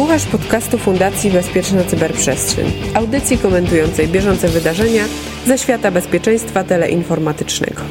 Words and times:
Słuchasz 0.00 0.26
podcastu 0.26 0.78
Fundacji 0.78 1.30
Bezpieczna 1.30 1.84
Cyberprzestrzeń, 1.84 2.66
audycji 2.94 3.38
komentującej 3.38 4.08
bieżące 4.08 4.48
wydarzenia 4.48 5.04
ze 5.46 5.58
świata 5.58 5.90
bezpieczeństwa 5.90 6.64
teleinformatycznego. 6.64 7.82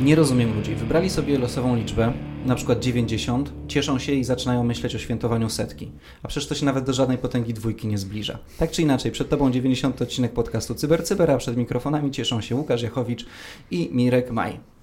Nie 0.00 0.14
rozumiem 0.14 0.54
ludzi. 0.54 0.74
Wybrali 0.74 1.10
sobie 1.10 1.38
losową 1.38 1.76
liczbę, 1.76 2.12
na 2.46 2.54
przykład 2.54 2.80
90, 2.80 3.52
cieszą 3.68 3.98
się 3.98 4.12
i 4.12 4.24
zaczynają 4.24 4.64
myśleć 4.64 4.94
o 4.94 4.98
świętowaniu 4.98 5.50
setki. 5.50 5.90
A 6.22 6.28
przecież 6.28 6.48
to 6.48 6.54
się 6.54 6.66
nawet 6.66 6.84
do 6.84 6.92
żadnej 6.92 7.18
potęgi 7.18 7.54
dwójki 7.54 7.86
nie 7.86 7.98
zbliża. 7.98 8.38
Tak 8.58 8.70
czy 8.70 8.82
inaczej, 8.82 9.12
przed 9.12 9.28
Tobą 9.28 9.50
90 9.50 10.02
odcinek 10.02 10.32
podcastu 10.32 10.74
CyberCyber, 10.74 11.06
Cyber, 11.06 11.30
a 11.30 11.38
przed 11.38 11.56
mikrofonami 11.56 12.10
cieszą 12.10 12.40
się 12.40 12.56
Łukasz 12.56 12.82
Jachowicz 12.82 13.26
i 13.70 13.90
Mirek 13.92 14.30
Maj. 14.30 14.77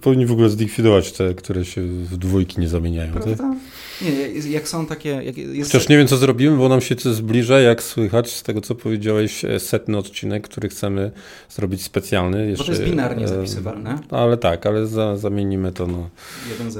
Powinni 0.00 0.26
w 0.26 0.32
ogóle 0.32 0.50
zlikwidować 0.50 1.12
te, 1.12 1.34
które 1.34 1.64
się 1.64 1.82
w 1.82 2.16
dwójki 2.16 2.60
nie 2.60 2.68
zamieniają. 2.68 3.12
Prawda? 3.12 3.54
Nie, 4.02 4.50
jak 4.50 4.68
są 4.68 4.86
takie... 4.86 5.08
Jak 5.08 5.36
jest... 5.36 5.72
Chociaż 5.72 5.88
nie 5.88 5.96
wiem, 5.98 6.06
co 6.06 6.16
zrobimy, 6.16 6.56
bo 6.56 6.68
nam 6.68 6.80
się 6.80 6.96
to 6.96 7.14
zbliża, 7.14 7.60
jak 7.60 7.82
słychać 7.82 8.32
z 8.32 8.42
tego, 8.42 8.60
co 8.60 8.74
powiedziałeś, 8.74 9.44
e, 9.44 9.60
setny 9.60 9.98
odcinek, 9.98 10.48
który 10.48 10.68
chcemy 10.68 11.10
zrobić 11.48 11.82
specjalny. 11.82 12.46
Jeszcze, 12.46 12.64
bo 12.64 12.66
to 12.66 12.72
jest 12.72 12.84
binarnie 12.84 13.24
e, 13.24 13.28
zapisywalne. 13.28 13.98
Ale 14.10 14.36
tak, 14.36 14.66
ale 14.66 14.86
za, 14.86 15.16
zamienimy 15.16 15.72
to 15.72 15.86
na, 15.86 16.10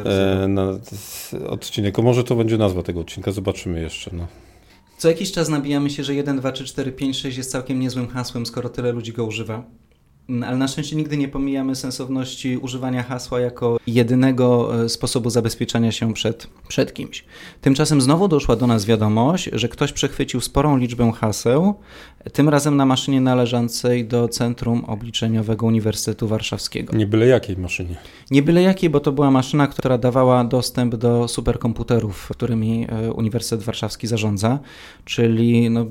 e, 0.05 0.48
na 0.48 0.78
odcinek. 1.48 1.98
O, 1.98 2.02
może 2.02 2.24
to 2.24 2.36
będzie 2.36 2.58
nazwa 2.58 2.83
tego 2.83 3.00
odcinka, 3.00 3.33
zobaczymy 3.33 3.80
jeszcze. 3.80 4.10
No. 4.14 4.27
Co 4.98 5.08
jakiś 5.08 5.33
czas 5.33 5.48
nabijamy 5.48 5.91
się, 5.91 6.05
że 6.05 6.14
1, 6.14 6.38
2, 6.38 6.52
3, 6.52 6.64
4, 6.64 6.92
5, 6.92 7.19
6 7.19 7.38
jest 7.38 7.50
całkiem 7.50 7.80
niezłym 7.80 8.08
hasłem, 8.08 8.46
skoro 8.46 8.69
tyle 8.69 8.92
ludzi 8.92 9.12
go 9.12 9.24
używa. 9.24 9.64
Mm, 10.28 10.44
ale 10.44 10.56
na 10.56 10.68
szczęście 10.68 10.96
nigdy 10.96 11.16
nie 11.16 11.28
pomijamy 11.28 11.76
sensowności 11.76 12.56
używania 12.56 13.02
hasła 13.02 13.40
jako 13.40 13.78
jedynego 13.86 14.82
e, 14.84 14.88
sposobu 14.88 15.30
zabezpieczania 15.30 15.92
się 15.92 16.14
przed, 16.14 16.46
przed 16.68 16.94
kimś. 16.94 17.24
Tymczasem 17.60 18.00
znowu 18.00 18.28
doszła 18.28 18.56
do 18.56 18.66
nas 18.66 18.84
wiadomość, 18.84 19.50
że 19.52 19.68
ktoś 19.68 19.92
przechwycił 19.92 20.41
sporą 20.41 20.77
liczbę 20.77 21.12
haseł, 21.12 21.74
tym 22.33 22.48
razem 22.48 22.77
na 22.77 22.86
maszynie 22.86 23.20
należącej 23.20 24.06
do 24.06 24.28
Centrum 24.28 24.84
Obliczeniowego 24.84 25.66
Uniwersytetu 25.66 26.28
Warszawskiego. 26.28 26.96
Nie 26.96 27.06
byle 27.06 27.27
jakiej 27.27 27.56
maszynie. 27.56 27.96
Nie 28.30 28.42
byle 28.42 28.62
jakiej, 28.62 28.90
bo 28.90 29.00
to 29.00 29.12
była 29.12 29.30
maszyna, 29.30 29.66
która 29.66 29.98
dawała 29.98 30.44
dostęp 30.44 30.96
do 30.96 31.28
superkomputerów, 31.28 32.28
którymi 32.28 32.86
e, 32.88 33.12
Uniwersytet 33.12 33.64
Warszawski 33.64 34.06
zarządza, 34.06 34.58
czyli 35.05 35.70
no, 35.70 35.86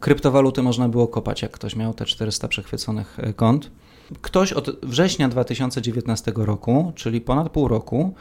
kryptowaluty 0.00 0.62
można 0.62 0.88
było 0.88 1.08
kopać, 1.08 1.42
jak 1.42 1.50
ktoś 1.50 1.76
miał 1.76 1.94
te 1.94 2.04
400 2.04 2.48
przechwyconych 2.48 3.18
e, 3.18 3.32
kont 3.32 3.49
Ktoś 4.22 4.52
od 4.52 4.70
września 4.82 5.28
2019 5.28 6.32
roku, 6.36 6.92
czyli 6.94 7.20
ponad 7.20 7.50
pół 7.50 7.68
roku, 7.68 8.14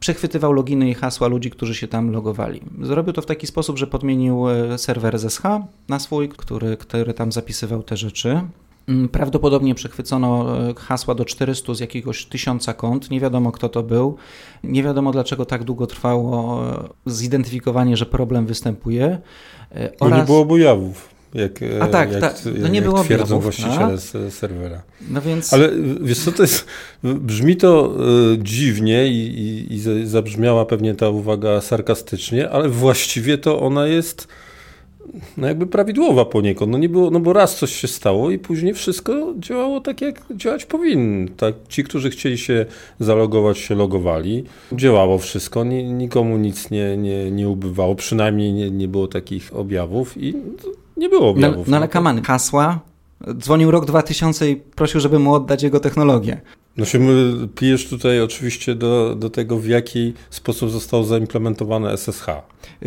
przechwytywał 0.00 0.52
loginy 0.52 0.90
i 0.90 0.94
hasła 0.94 1.28
ludzi, 1.28 1.50
którzy 1.50 1.74
się 1.74 1.88
tam 1.88 2.10
logowali. 2.10 2.60
Zrobił 2.82 3.12
to 3.12 3.22
w 3.22 3.26
taki 3.26 3.46
sposób, 3.46 3.78
że 3.78 3.86
podmienił 3.86 4.48
e, 4.48 4.78
serwer 4.78 5.18
SSH 5.18 5.42
na 5.88 5.98
swój, 5.98 6.28
który, 6.28 6.76
który 6.76 7.14
tam 7.14 7.32
zapisywał 7.32 7.82
te 7.82 7.96
rzeczy. 7.96 8.40
Mm, 8.88 9.08
prawdopodobnie 9.08 9.74
przechwycono 9.74 10.58
e, 10.68 10.74
hasła 10.74 11.14
do 11.14 11.24
400 11.24 11.74
z 11.74 11.80
jakiegoś 11.80 12.26
tysiąca 12.26 12.74
kont. 12.74 13.10
Nie 13.10 13.20
wiadomo, 13.20 13.52
kto 13.52 13.68
to 13.68 13.82
był. 13.82 14.16
Nie 14.64 14.82
wiadomo, 14.82 15.12
dlaczego 15.12 15.46
tak 15.46 15.64
długo 15.64 15.86
trwało 15.86 16.60
e, 16.68 16.88
zidentyfikowanie, 17.06 17.96
że 17.96 18.06
problem 18.06 18.46
występuje. 18.46 19.18
Oraz... 20.00 20.18
nie 20.18 20.24
było 20.24 20.40
objawów 20.40 21.19
jak, 21.34 21.52
A 21.80 21.86
tak, 21.86 22.12
jak, 22.12 22.20
tak. 22.20 22.36
No 22.58 22.68
nie 22.68 22.82
było 22.82 23.04
twierdzą 23.04 23.36
objawów, 23.36 23.42
właściciele 23.42 23.96
no. 24.24 24.30
serwera. 24.30 24.82
No 25.10 25.22
więc... 25.22 25.52
Ale 25.52 25.70
wiesz 26.00 26.18
co, 26.18 26.32
to 26.32 26.42
jest, 26.42 26.66
brzmi 27.02 27.56
to 27.56 27.94
y, 28.34 28.38
dziwnie 28.38 29.06
i, 29.06 29.66
i, 29.70 29.74
i 29.74 30.06
zabrzmiała 30.06 30.66
pewnie 30.66 30.94
ta 30.94 31.08
uwaga 31.08 31.60
sarkastycznie, 31.60 32.50
ale 32.50 32.68
właściwie 32.68 33.38
to 33.38 33.60
ona 33.60 33.86
jest 33.86 34.28
no 35.36 35.46
jakby 35.46 35.66
prawidłowa 35.66 36.24
poniekąd. 36.24 36.72
No 36.72 36.78
nie 36.78 36.88
było, 36.88 37.10
no 37.10 37.20
bo 37.20 37.32
raz 37.32 37.56
coś 37.56 37.72
się 37.76 37.88
stało 37.88 38.30
i 38.30 38.38
później 38.38 38.74
wszystko 38.74 39.34
działało 39.38 39.80
tak, 39.80 40.00
jak 40.00 40.22
działać 40.36 40.64
powinno. 40.66 41.30
Tak, 41.36 41.54
ci, 41.68 41.84
którzy 41.84 42.10
chcieli 42.10 42.38
się 42.38 42.66
zalogować, 43.00 43.58
się 43.58 43.74
logowali. 43.74 44.44
Działało 44.72 45.18
wszystko, 45.18 45.64
nikomu 45.64 46.36
nic 46.36 46.70
nie, 46.70 46.96
nie, 46.96 47.30
nie 47.30 47.48
ubywało, 47.48 47.94
przynajmniej 47.94 48.52
nie, 48.52 48.70
nie 48.70 48.88
było 48.88 49.08
takich 49.08 49.56
objawów 49.56 50.22
i 50.22 50.34
nie 51.00 51.08
było 51.08 51.28
objawów. 51.28 51.66
No, 51.66 51.70
no 51.70 51.76
ale 51.76 51.88
kamany, 51.88 52.22
hasła. 52.22 52.80
Dzwonił 53.38 53.70
rok 53.70 53.86
2000 53.86 54.50
i 54.50 54.56
prosił, 54.56 55.00
żeby 55.00 55.18
mu 55.18 55.34
oddać 55.34 55.62
jego 55.62 55.80
technologię. 55.80 56.40
No 56.76 56.84
się 56.84 56.98
pijesz 57.54 57.88
tutaj 57.88 58.20
oczywiście 58.20 58.74
do, 58.74 59.14
do 59.14 59.30
tego, 59.30 59.58
w 59.58 59.66
jaki 59.66 60.12
sposób 60.30 60.70
zostało 60.70 61.04
zaimplementowane 61.04 61.96
SSH. 61.96 62.26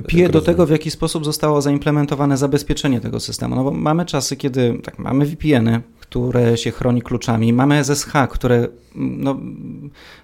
Piję 0.08 0.30
do 0.30 0.42
tego, 0.42 0.66
w 0.66 0.70
jaki 0.70 0.92
sposób 0.92 1.26
zostało 1.26 1.62
zaimplementowane 1.62 2.38
zabezpieczenie 2.38 3.02
tego 3.02 3.20
systemu. 3.20 3.56
No 3.56 3.64
bo 3.64 3.72
mamy 3.72 4.06
czasy, 4.06 4.38
kiedy 4.38 4.80
tak, 4.84 5.00
mamy 5.00 5.26
VPN-y, 5.26 5.82
które 6.00 6.58
się 6.58 6.72
chroni 6.72 7.02
kluczami, 7.02 7.54
mamy 7.54 7.84
SSH, 7.84 8.12
które 8.30 8.68
no, 8.96 9.40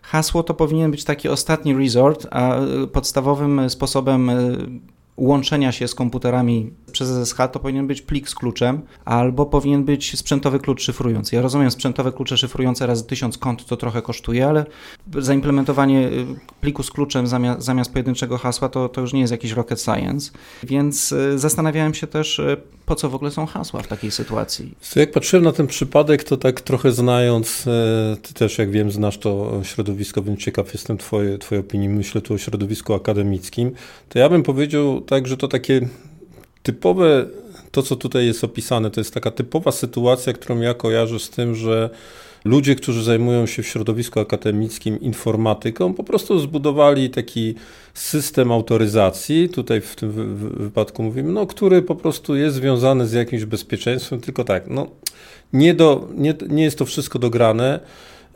hasło 0.01 0.43
to 0.43 0.53
powinien 0.53 0.91
być 0.91 1.03
taki 1.03 1.29
ostatni 1.29 1.73
resort, 1.73 2.27
a 2.31 2.55
podstawowym 2.91 3.69
sposobem 3.69 4.31
łączenia 5.19 5.71
się 5.71 5.87
z 5.87 5.95
komputerami 5.95 6.71
przez 6.89 7.09
SSH 7.09 7.37
to 7.51 7.59
powinien 7.59 7.87
być 7.87 8.01
plik 8.01 8.29
z 8.29 8.35
kluczem, 8.35 8.81
albo 9.05 9.45
powinien 9.45 9.83
być 9.83 10.19
sprzętowy 10.19 10.59
klucz 10.59 10.81
szyfrujący. 10.81 11.35
Ja 11.35 11.41
rozumiem, 11.41 11.71
sprzętowe 11.71 12.11
klucze 12.11 12.37
szyfrujące 12.37 12.87
razy 12.87 13.03
tysiąc 13.03 13.37
kont 13.37 13.65
to 13.65 13.77
trochę 13.77 14.01
kosztuje, 14.01 14.47
ale 14.47 14.65
zaimplementowanie 15.17 16.07
y, 16.07 16.25
pliku 16.61 16.83
z 16.83 16.91
kluczem 16.91 17.27
zamiast, 17.27 17.61
zamiast 17.61 17.91
pojedynczego 17.91 18.37
hasła 18.37 18.69
to, 18.69 18.89
to 18.89 19.01
już 19.01 19.13
nie 19.13 19.21
jest 19.21 19.31
jakiś 19.31 19.51
rocket 19.51 19.81
science. 19.81 20.31
Więc 20.63 21.11
y, 21.11 21.39
zastanawiałem 21.39 21.93
się 21.93 22.07
też, 22.07 22.39
y, 22.39 22.57
po 22.85 22.95
co 22.95 23.09
w 23.09 23.15
ogóle 23.15 23.31
są 23.31 23.45
hasła 23.45 23.81
w 23.81 23.87
takiej 23.87 24.11
sytuacji. 24.11 24.75
Jak 24.95 25.11
patrzyłem 25.11 25.43
na 25.43 25.51
ten 25.51 25.67
przypadek, 25.67 26.23
to 26.23 26.37
tak 26.37 26.61
trochę 26.61 26.91
znając, 26.91 27.65
ty 28.21 28.33
też 28.33 28.57
jak 28.57 28.71
wiem, 28.71 28.91
znasz 28.91 29.17
to 29.17 29.61
środowisko, 29.63 30.21
więc 30.21 30.39
ciekaw 30.39 30.73
jestem 30.73 30.97
twojej, 30.97 31.39
twojej 31.39 31.65
opinii. 31.65 31.89
Myślę 31.89 32.21
tu 32.21 32.33
o 32.33 32.37
środowisku 32.37 32.93
akademickim. 32.93 33.71
To 34.09 34.19
ja 34.19 34.29
bym 34.29 34.43
powiedział 34.43 35.01
tak, 35.01 35.27
że 35.27 35.37
to 35.37 35.47
takie 35.47 35.81
typowe, 36.69 37.25
to 37.71 37.83
co 37.83 37.95
tutaj 37.95 38.25
jest 38.25 38.43
opisane, 38.43 38.91
to 38.91 38.99
jest 38.99 39.13
taka 39.13 39.31
typowa 39.31 39.71
sytuacja, 39.71 40.33
którą 40.33 40.59
ja 40.59 40.73
kojarzę 40.73 41.19
z 41.19 41.29
tym, 41.29 41.55
że 41.55 41.89
ludzie, 42.45 42.75
którzy 42.75 43.03
zajmują 43.03 43.45
się 43.45 43.63
w 43.63 43.67
środowisku 43.67 44.19
akademickim 44.19 44.99
informatyką, 44.99 45.93
po 45.93 46.03
prostu 46.03 46.39
zbudowali 46.39 47.09
taki 47.09 47.55
system 47.93 48.51
autoryzacji, 48.51 49.49
tutaj 49.49 49.81
w 49.81 49.95
tym 49.95 50.11
wypadku 50.57 51.03
mówimy, 51.03 51.31
no, 51.31 51.47
który 51.47 51.81
po 51.81 51.95
prostu 51.95 52.35
jest 52.35 52.55
związany 52.55 53.07
z 53.07 53.13
jakimś 53.13 53.45
bezpieczeństwem, 53.45 54.21
tylko 54.21 54.43
tak, 54.43 54.67
no, 54.67 54.87
nie, 55.53 55.73
do, 55.73 56.07
nie, 56.15 56.33
nie 56.49 56.63
jest 56.63 56.77
to 56.77 56.85
wszystko 56.85 57.19
dograne. 57.19 57.79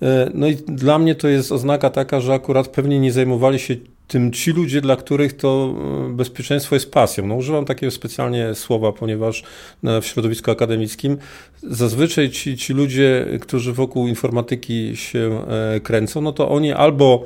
E, 0.01 0.31
no 0.33 0.47
i 0.47 0.55
dla 0.55 0.99
mnie 0.99 1.15
to 1.15 1.27
jest 1.27 1.51
oznaka 1.51 1.89
taka, 1.89 2.19
że 2.19 2.33
akurat 2.33 2.67
pewnie 2.67 2.99
nie 2.99 3.11
zajmowali 3.11 3.59
się 3.59 3.75
tym 4.07 4.31
ci 4.31 4.51
ludzie, 4.51 4.81
dla 4.81 4.95
których 4.95 5.33
to 5.33 5.75
e, 6.09 6.13
bezpieczeństwo 6.13 6.75
jest 6.75 6.91
pasją. 6.91 7.27
No, 7.27 7.35
używam 7.35 7.65
takiego 7.65 7.91
specjalnie 7.91 8.55
słowa, 8.55 8.91
ponieważ 8.91 9.43
e, 9.83 10.01
w 10.01 10.05
środowisku 10.05 10.51
akademickim 10.51 11.17
zazwyczaj 11.63 12.29
ci, 12.29 12.57
ci 12.57 12.73
ludzie, 12.73 13.25
którzy 13.41 13.73
wokół 13.73 14.07
informatyki 14.07 14.91
się 14.95 15.45
kręcą, 15.83 16.21
no 16.21 16.31
to 16.31 16.49
oni 16.49 16.73
albo 16.73 17.25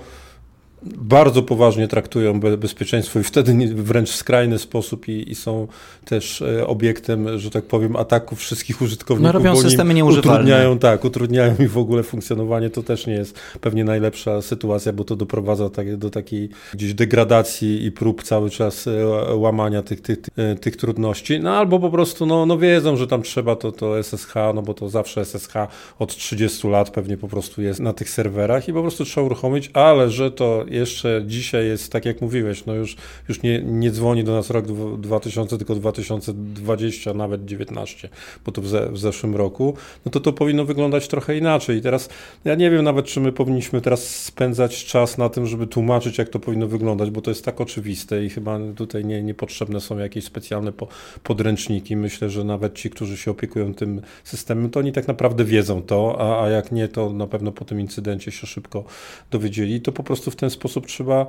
bardzo 0.97 1.43
poważnie 1.43 1.87
traktują 1.87 2.39
bezpieczeństwo 2.39 3.19
i 3.19 3.23
wtedy 3.23 3.53
wręcz 3.75 4.09
w 4.09 4.15
skrajny 4.15 4.59
sposób 4.59 5.07
i, 5.07 5.31
i, 5.31 5.35
są 5.35 5.67
też 6.05 6.41
e, 6.41 6.67
obiektem, 6.67 7.39
że 7.39 7.51
tak 7.51 7.63
powiem, 7.63 7.95
ataków 7.95 8.39
wszystkich 8.39 8.81
użytkowników. 8.81 9.33
No 9.33 9.39
robią 9.39 9.61
systemy 9.61 9.93
nieużywalne. 9.93 10.33
Utrudniają, 10.33 10.79
tak, 10.79 11.05
utrudniają 11.05 11.55
mi 11.59 11.67
w 11.67 11.77
ogóle 11.77 12.03
funkcjonowanie. 12.03 12.69
To 12.69 12.83
też 12.83 13.07
nie 13.07 13.13
jest 13.13 13.39
pewnie 13.61 13.83
najlepsza 13.83 14.41
sytuacja, 14.41 14.93
bo 14.93 15.03
to 15.03 15.15
doprowadza 15.15 15.69
tak, 15.69 15.97
do 15.97 16.09
takiej 16.09 16.49
gdzieś 16.73 16.93
degradacji 16.93 17.85
i 17.85 17.91
prób 17.91 18.23
cały 18.23 18.49
czas 18.49 18.87
e, 18.87 19.35
łamania 19.35 19.83
tych, 19.83 20.01
tych, 20.01 20.17
e, 20.37 20.55
tych 20.55 20.75
trudności. 20.75 21.39
No 21.39 21.57
albo 21.57 21.79
po 21.79 21.89
prostu 21.89 22.25
no, 22.25 22.45
no 22.45 22.57
wiedzą, 22.57 22.95
że 22.95 23.07
tam 23.07 23.21
trzeba 23.21 23.55
to, 23.55 23.71
to 23.71 24.03
SSH, 24.03 24.33
no 24.55 24.61
bo 24.61 24.73
to 24.73 24.89
zawsze 24.89 25.25
SSH 25.25 25.53
od 25.99 26.15
30 26.15 26.67
lat 26.67 26.89
pewnie 26.89 27.17
po 27.17 27.27
prostu 27.27 27.61
jest 27.61 27.79
na 27.79 27.93
tych 27.93 28.09
serwerach 28.09 28.67
i 28.67 28.73
po 28.73 28.81
prostu 28.81 29.05
trzeba 29.05 29.25
uruchomić, 29.25 29.69
ale 29.73 30.09
że 30.09 30.31
to 30.31 30.65
jeszcze 30.77 31.23
dzisiaj 31.25 31.67
jest, 31.67 31.91
tak 31.91 32.05
jak 32.05 32.21
mówiłeś, 32.21 32.65
no 32.65 32.73
już, 32.73 32.95
już 33.29 33.41
nie, 33.41 33.61
nie 33.61 33.91
dzwoni 33.91 34.23
do 34.23 34.31
nas 34.31 34.49
rok 34.49 34.65
2000, 34.97 35.57
tylko 35.57 35.75
2020, 35.75 37.13
nawet 37.13 37.45
19, 37.45 38.09
bo 38.45 38.51
to 38.51 38.61
w, 38.61 38.67
ze, 38.67 38.91
w 38.91 38.97
zeszłym 38.97 39.35
roku, 39.35 39.73
no 40.05 40.11
to 40.11 40.19
to 40.19 40.33
powinno 40.33 40.65
wyglądać 40.65 41.07
trochę 41.07 41.37
inaczej. 41.37 41.77
I 41.77 41.81
teraz 41.81 42.09
ja 42.45 42.55
nie 42.55 42.71
wiem 42.71 42.83
nawet, 42.83 43.05
czy 43.05 43.19
my 43.19 43.31
powinniśmy 43.31 43.81
teraz 43.81 44.23
spędzać 44.23 44.85
czas 44.85 45.17
na 45.17 45.29
tym, 45.29 45.45
żeby 45.45 45.67
tłumaczyć, 45.67 46.17
jak 46.17 46.29
to 46.29 46.39
powinno 46.39 46.67
wyglądać, 46.67 47.09
bo 47.09 47.21
to 47.21 47.31
jest 47.31 47.45
tak 47.45 47.61
oczywiste 47.61 48.25
i 48.25 48.29
chyba 48.29 48.59
tutaj 48.75 49.05
nie, 49.05 49.23
niepotrzebne 49.23 49.81
są 49.81 49.97
jakieś 49.97 50.23
specjalne 50.23 50.71
po, 50.71 50.87
podręczniki. 51.23 51.95
Myślę, 51.95 52.29
że 52.29 52.43
nawet 52.43 52.75
ci, 52.75 52.89
którzy 52.89 53.17
się 53.17 53.31
opiekują 53.31 53.73
tym 53.73 54.01
systemem, 54.23 54.69
to 54.69 54.79
oni 54.79 54.91
tak 54.91 55.07
naprawdę 55.07 55.45
wiedzą 55.45 55.81
to, 55.81 56.15
a, 56.19 56.43
a 56.43 56.49
jak 56.49 56.71
nie, 56.71 56.87
to 56.87 57.13
na 57.13 57.27
pewno 57.27 57.51
po 57.51 57.65
tym 57.65 57.79
incydencie 57.79 58.31
się 58.31 58.47
szybko 58.47 58.83
dowiedzieli. 59.31 59.81
To 59.81 59.91
po 59.91 60.03
prostu 60.03 60.31
w 60.31 60.35
ten 60.35 60.49
sposób 60.49 60.66
sposób 60.67 60.87
trzeba 60.87 61.27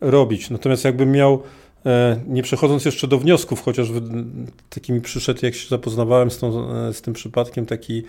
robić. 0.00 0.50
Natomiast 0.50 0.84
jakbym 0.84 1.12
miał, 1.12 1.42
e, 1.86 2.20
nie 2.26 2.42
przechodząc 2.42 2.84
jeszcze 2.84 3.08
do 3.08 3.18
wniosków, 3.18 3.62
chociaż 3.62 3.88
takimi 4.70 5.00
przyszedł, 5.00 5.40
jak 5.42 5.54
się 5.54 5.68
zapoznawałem 5.68 6.30
z, 6.30 6.38
tą, 6.38 6.72
e, 6.74 6.92
z 6.92 7.02
tym 7.02 7.14
przypadkiem, 7.14 7.66
taki 7.66 8.02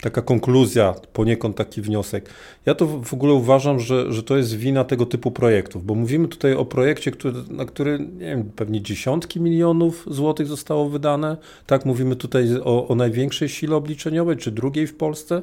taka 0.00 0.22
konkluzja, 0.22 0.94
poniekąd 1.12 1.56
taki 1.56 1.82
wniosek. 1.82 2.30
Ja 2.66 2.74
to 2.74 2.86
w 2.86 3.14
ogóle 3.14 3.32
uważam, 3.32 3.80
że, 3.80 4.12
że 4.12 4.22
to 4.22 4.36
jest 4.36 4.56
wina 4.56 4.84
tego 4.84 5.06
typu 5.06 5.30
projektów, 5.30 5.86
bo 5.86 5.94
mówimy 5.94 6.28
tutaj 6.28 6.54
o 6.54 6.64
projekcie, 6.64 7.10
który, 7.10 7.34
na 7.50 7.64
który 7.64 7.98
nie 7.98 8.26
wiem, 8.26 8.50
pewnie 8.56 8.82
dziesiątki 8.82 9.40
milionów 9.40 10.06
złotych 10.10 10.46
zostało 10.46 10.88
wydane. 10.88 11.36
Tak, 11.66 11.84
mówimy 11.84 12.16
tutaj 12.16 12.48
o, 12.64 12.88
o 12.88 12.94
największej 12.94 13.48
sile 13.48 13.76
obliczeniowej, 13.76 14.36
czy 14.36 14.50
drugiej 14.50 14.86
w 14.86 14.96
Polsce, 14.96 15.36
e, 15.36 15.42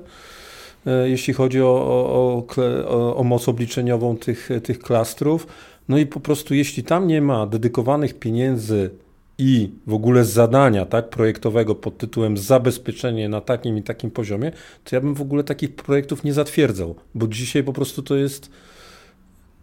jeśli 1.06 1.34
chodzi 1.34 1.62
o, 1.62 1.66
o, 1.66 2.46
o, 2.88 3.18
o 3.18 3.24
moc 3.24 3.50
obliczeniową 3.50 4.18
tych, 4.18 4.50
tych 4.64 4.80
klastrów. 4.80 5.48
No 5.90 5.98
i 5.98 6.06
po 6.06 6.20
prostu, 6.20 6.54
jeśli 6.54 6.84
tam 6.84 7.08
nie 7.08 7.22
ma 7.22 7.48
dedykowanych 7.48 8.20
pieniędzy 8.20 8.90
i 9.38 9.70
w 9.88 9.94
ogóle 9.94 10.26
zadania 10.26 10.86
tak, 10.86 11.10
projektowego 11.10 11.76
pod 11.76 11.98
tytułem 11.98 12.38
zabezpieczenie 12.38 13.30
na 13.30 13.42
takim 13.42 13.78
i 13.78 13.84
takim 13.84 14.12
poziomie, 14.12 14.52
to 14.84 14.96
ja 14.96 15.02
bym 15.02 15.14
w 15.14 15.22
ogóle 15.22 15.44
takich 15.44 15.76
projektów 15.76 16.24
nie 16.24 16.34
zatwierdzał, 16.34 16.96
bo 17.16 17.28
dzisiaj 17.28 17.64
po 17.64 17.74
prostu 17.74 18.04
to 18.04 18.16
jest 18.16 18.50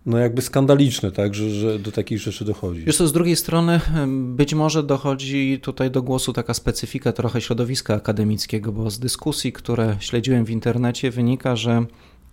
no 0.06 0.18
jakby 0.18 0.42
skandaliczne, 0.42 1.12
tak, 1.12 1.34
że, 1.34 1.50
że 1.50 1.78
do 1.78 1.92
takich 1.92 2.18
rzeczy 2.18 2.44
dochodzi. 2.44 2.84
Wiesz 2.84 2.96
co, 2.96 3.08
z 3.08 3.12
drugiej 3.12 3.36
strony 3.36 3.80
być 4.08 4.54
może 4.54 4.82
dochodzi 4.82 5.60
tutaj 5.62 5.90
do 5.90 6.02
głosu 6.02 6.32
taka 6.32 6.54
specyfika 6.54 7.12
trochę 7.12 7.40
środowiska 7.40 7.94
akademickiego, 7.94 8.72
bo 8.72 8.90
z 8.90 8.98
dyskusji, 8.98 9.52
które 9.52 9.96
śledziłem 10.00 10.44
w 10.44 10.50
internecie 10.50 11.10
wynika, 11.10 11.56
że 11.56 11.84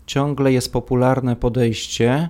ciągle 0.06 0.54
jest 0.54 0.74
popularne 0.74 1.36
podejście, 1.36 2.30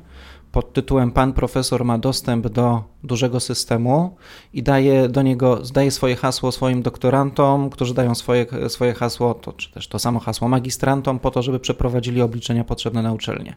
pod 0.51 0.73
tytułem 0.73 1.11
Pan 1.11 1.33
profesor 1.33 1.85
ma 1.85 1.97
dostęp 1.97 2.47
do 2.47 2.83
dużego 3.03 3.39
systemu 3.39 4.15
i 4.53 4.63
daje 4.63 5.09
do 5.09 5.21
niego, 5.21 5.65
zdaje 5.65 5.91
swoje 5.91 6.15
hasło 6.15 6.51
swoim 6.51 6.81
doktorantom, 6.81 7.69
którzy 7.69 7.93
dają 7.93 8.15
swoje, 8.15 8.45
swoje 8.67 8.93
hasło, 8.93 9.33
to, 9.33 9.53
czy 9.53 9.71
też 9.71 9.87
to 9.87 9.99
samo 9.99 10.19
hasło 10.19 10.47
magistrantom, 10.47 11.19
po 11.19 11.31
to, 11.31 11.41
żeby 11.41 11.59
przeprowadzili 11.59 12.21
obliczenia 12.21 12.63
potrzebne 12.63 13.01
na 13.01 13.13
uczelnię. 13.13 13.55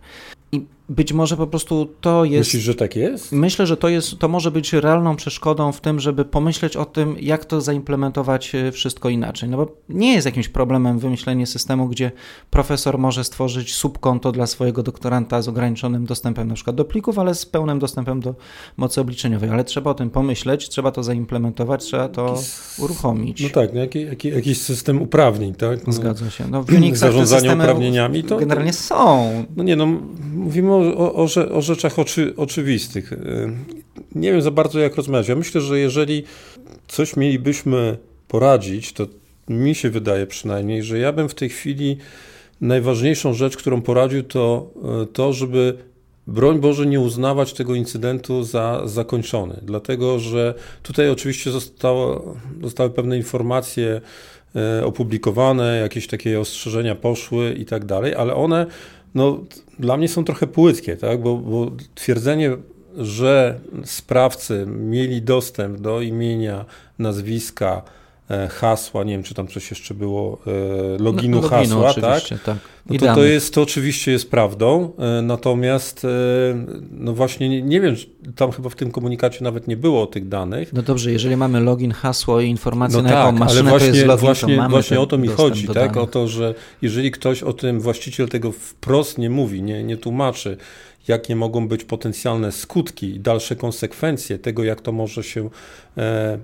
I 0.53 0.67
być 0.89 1.13
może 1.13 1.37
po 1.37 1.47
prostu 1.47 1.89
to 2.01 2.25
jest. 2.25 2.49
Myślisz, 2.49 2.63
że 2.63 2.75
tak 2.75 2.97
jest? 2.97 3.33
Myślę, 3.33 3.67
że 3.67 3.77
to 3.77 3.89
jest, 3.89 4.19
to 4.19 4.29
może 4.29 4.51
być 4.51 4.73
realną 4.73 5.17
przeszkodą 5.17 5.73
w 5.73 5.81
tym, 5.81 6.01
żeby 6.01 6.25
pomyśleć 6.25 6.77
o 6.77 6.85
tym, 6.85 7.17
jak 7.21 7.45
to 7.45 7.61
zaimplementować 7.61 8.55
e, 8.55 8.73
wszystko 8.73 9.09
inaczej. 9.09 9.49
No 9.49 9.57
bo 9.57 9.77
nie 9.89 10.13
jest 10.13 10.27
jakimś 10.27 10.49
problemem 10.49 10.99
wymyślenie 10.99 11.47
systemu, 11.47 11.89
gdzie 11.89 12.13
profesor 12.51 12.99
może 12.99 13.25
stworzyć 13.25 13.75
subkonto 13.75 14.33
dla 14.33 14.47
swojego 14.47 14.83
doktoranta 14.83 15.43
z 15.43 15.49
ograniczonym 15.49 16.05
dostępem 16.05 16.49
na 16.49 16.55
przykład 16.55 16.77
do 16.77 16.85
plików, 16.85 17.19
ale 17.19 17.35
z 17.35 17.47
pełnym 17.47 17.79
dostępem 17.79 18.21
do 18.21 18.35
mocy 18.77 19.01
obliczeniowej. 19.01 19.51
Ale 19.51 19.65
trzeba 19.65 19.91
o 19.91 19.95
tym 19.95 20.11
pomyśleć, 20.11 20.69
trzeba 20.69 20.91
to 20.91 21.03
zaimplementować, 21.03 21.85
trzeba 21.85 22.09
to 22.09 22.27
jakiś, 22.27 22.79
uruchomić. 22.79 23.43
No 23.43 23.49
tak, 23.49 23.75
no 23.75 23.81
jaki, 23.81 24.03
jaki, 24.07 24.29
jakiś 24.29 24.61
system 24.61 25.03
uprawnień, 25.03 25.55
tak? 25.55 25.87
No, 25.87 25.93
Zgadza 25.93 26.31
się. 26.31 26.45
No, 26.51 26.63
w 26.63 26.73
Unixach 26.73 27.13
Zarządzanie 27.13 27.53
uprawnieniami 27.53 28.25
to. 28.25 28.37
Generalnie 28.37 28.73
są. 28.73 29.31
No 29.57 29.63
nie, 29.63 29.77
no 29.77 29.87
mówimy 30.43 30.73
o, 30.73 31.15
o, 31.15 31.27
o, 31.51 31.63
rzeczach 31.63 31.99
oczy, 31.99 32.35
oczywistych. 32.37 33.13
Y, 33.13 33.17
nie 34.15 34.33
wiem 34.33 34.43
za 34.43 34.51
bardzo, 34.51 34.79
jak 34.79 34.97
rozmawiać. 34.97 35.29
Ja 35.29 35.37
myślę, 35.37 35.61
że 35.61 35.79
jeżeli 35.79 36.25
coś 36.89 37.17
mielibyśmy 37.17 37.97
poradzić, 38.29 38.93
to 38.93 39.07
mi 39.49 39.75
się 39.75 39.91
wydaje 39.91 40.27
przynajmniej, 40.27 40.83
że 40.83 40.99
ja 40.99 41.13
bym 41.13 41.29
w 41.29 41.35
tej 41.35 41.49
chwili 41.49 41.97
najważniejszą 42.61 43.35
rzecz, 43.35 43.57
którą 43.57 43.83
poradził, 43.83 44.23
to 44.23 44.71
y, 45.03 45.07
to, 45.07 45.33
żeby 45.33 45.79
broń 46.27 46.59
Boże 46.59 46.87
nie 46.87 47.01
uznawać 47.01 47.53
tego 47.53 47.75
incydentu 47.75 48.45
za 48.45 48.83
zakończony, 48.85 49.61
dlatego 49.63 50.19
że 50.19 50.55
tutaj 50.83 51.11
oczywiście 51.11 51.51
zostało, 51.51 52.35
zostały 52.63 52.91
pewne 52.91 53.17
informacje 53.17 54.01
y, 54.81 54.85
opublikowane, 54.85 55.79
jakieś 55.79 56.07
takie 56.07 56.41
ostrzeżenia 56.41 56.95
poszły 56.95 57.53
i 57.53 57.65
tak 57.65 57.85
dalej, 57.85 58.15
ale 58.15 58.35
one 58.35 58.67
no, 59.15 59.41
dla 59.79 59.97
mnie 59.97 60.09
są 60.09 60.25
trochę 60.25 60.47
płytkie, 60.47 60.97
tak? 60.97 61.23
bo, 61.23 61.37
bo 61.37 61.71
twierdzenie, 61.95 62.57
że 62.97 63.61
sprawcy 63.85 64.67
mieli 64.67 65.23
dostęp 65.23 65.81
do 65.81 66.01
imienia, 66.01 66.65
nazwiska, 66.99 67.83
hasła, 68.51 69.05
nie 69.05 69.13
wiem, 69.13 69.23
czy 69.23 69.35
tam 69.35 69.49
coś 69.49 69.71
jeszcze 69.71 69.95
było, 69.95 70.39
e, 70.47 71.03
loginu, 71.03 71.41
no, 71.41 71.49
loginu 71.49 71.83
hasła, 71.83 71.95
tak? 71.95 72.23
tak. 72.45 72.57
No 72.87 72.99
to, 72.99 73.15
to, 73.15 73.25
jest, 73.25 73.55
to 73.55 73.63
oczywiście 73.63 74.13
jest 74.13 74.31
prawdą, 74.31 74.93
e, 74.99 75.23
natomiast 75.23 76.07
no 76.91 77.13
właśnie 77.13 77.49
nie, 77.49 77.63
nie, 77.63 77.81
wiem, 77.81 77.97
tam 78.37 78.53
chyba 78.53 78.69
w 78.69 78.75
tym 78.75 78.91
komunikacie 78.91 79.45
nawet 79.45 79.69
nie 79.69 79.77
było 79.77 80.07
tych 80.07 80.29
danych. 80.29 80.73
No 80.73 80.83
dobrze, 80.83 81.13
jeżeli 81.13 81.37
mamy 81.37 81.61
login, 81.61 81.93
hasło 81.93 82.41
i 82.41 82.49
informacje 82.49 82.97
no 82.97 83.03
na 83.03 83.09
tak, 83.09 83.19
jaką 83.19 83.39
maszynę 83.39 83.61
ale 83.61 83.71
właśnie, 83.71 83.89
to 83.89 83.95
jest 83.95 84.07
login, 84.07 84.27
właśnie, 84.27 84.57
to 84.57 84.69
właśnie 84.69 85.01
o 85.01 85.07
to 85.07 85.19
mi 85.19 85.29
chodzi, 85.29 85.69
tak? 85.69 85.97
O 85.97 86.07
to, 86.07 86.29
że 86.29 86.55
jeżeli 86.83 87.11
ktoś 87.11 87.43
o 87.43 87.53
tym, 87.53 87.81
właściciel 87.81 88.29
tego 88.29 88.53
wprost 88.53 89.19
nie 89.19 89.31
mówi, 89.31 89.63
nie, 89.63 89.85
nie 89.85 89.97
tłumaczy, 89.97 90.57
jakie 91.09 91.37
mogą 91.37 91.69
być 91.69 91.85
potencjalne 91.85 92.53
skutki 92.53 93.07
i 93.07 93.21
dalsze 93.21 93.57
konsekwencje 93.57 94.39
tego, 94.39 94.65
jak 94.65 94.81
to 94.81 94.93
może 94.93 95.23
się 95.23 95.51
e, 95.99 96.39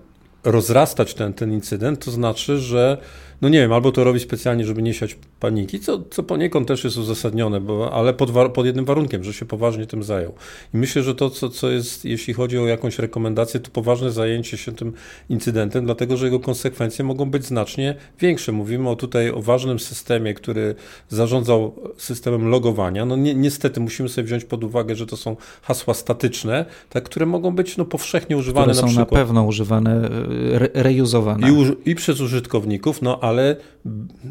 rozrastać 0.45 1.15
ten, 1.15 1.33
ten 1.33 1.53
incydent, 1.53 2.05
to 2.05 2.11
znaczy, 2.11 2.59
że 2.59 2.99
no 3.43 3.49
nie 3.49 3.59
wiem, 3.59 3.73
albo 3.73 3.93
to 3.93 4.05
robi 4.05 4.21
specjalnie, 4.21 4.65
żeby 4.65 4.83
nie 4.83 4.95
siać 4.95 5.19
paniki, 5.41 5.81
co, 5.81 6.03
co 6.11 6.23
poniekąd 6.23 6.69
też 6.69 6.85
jest 6.85 6.97
uzasadnione, 6.97 7.61
bo, 7.61 7.93
ale 7.93 8.15
pod, 8.15 8.31
pod 8.55 8.67
jednym 8.67 8.85
warunkiem, 8.85 9.25
że 9.25 9.33
się 9.33 9.47
poważnie 9.47 9.87
tym 9.87 10.03
zajął. 10.03 10.33
I 10.75 10.77
myślę, 10.77 11.03
że 11.03 11.15
to, 11.15 11.31
co, 11.31 11.49
co 11.49 11.71
jest, 11.71 12.05
jeśli 12.05 12.35
chodzi 12.35 12.59
o 12.59 12.67
jakąś 12.67 12.99
rekomendację, 12.99 13.61
to 13.61 13.71
poważne 13.71 14.11
zajęcie 14.13 14.57
się 14.57 14.73
tym 14.73 14.93
incydentem, 15.29 15.85
dlatego 15.85 16.17
że 16.17 16.25
jego 16.25 16.41
konsekwencje 16.41 17.05
mogą 17.05 17.31
być 17.31 17.45
znacznie 17.45 17.95
większe. 18.21 18.53
Mówimy 18.53 18.89
o 18.89 18.97
tutaj 18.97 19.31
o 19.31 19.43
ważnym 19.43 19.79
systemie, 19.79 20.35
który 20.35 20.75
zarządzał 21.09 21.75
systemem 21.97 22.49
logowania. 22.49 23.05
No 23.05 23.17
ni 23.17 23.37
niestety 23.37 23.81
musimy 23.81 24.09
sobie 24.09 24.25
wziąć 24.25 24.45
pod 24.45 24.65
uwagę, 24.65 24.97
że 24.97 25.07
to 25.07 25.17
są 25.17 25.37
hasła 25.63 25.95
statyczne, 25.95 26.65
tak, 26.91 27.05
które 27.05 27.27
mogą 27.27 27.51
być 27.51 27.77
no, 27.77 27.85
powszechnie 27.85 28.37
używane 28.37 28.67
które 28.67 28.77
na 28.77 28.81
są 28.81 28.87
przykład. 28.87 29.13
na 29.13 29.19
pewno 29.19 29.45
używane, 29.45 30.11
re 30.53 30.69
rejuzowane. 30.75 31.51
I, 31.51 31.91
I 31.91 31.95
przez 31.95 32.21
użytkowników, 32.21 33.03
no 33.03 33.19
ale 33.29 33.57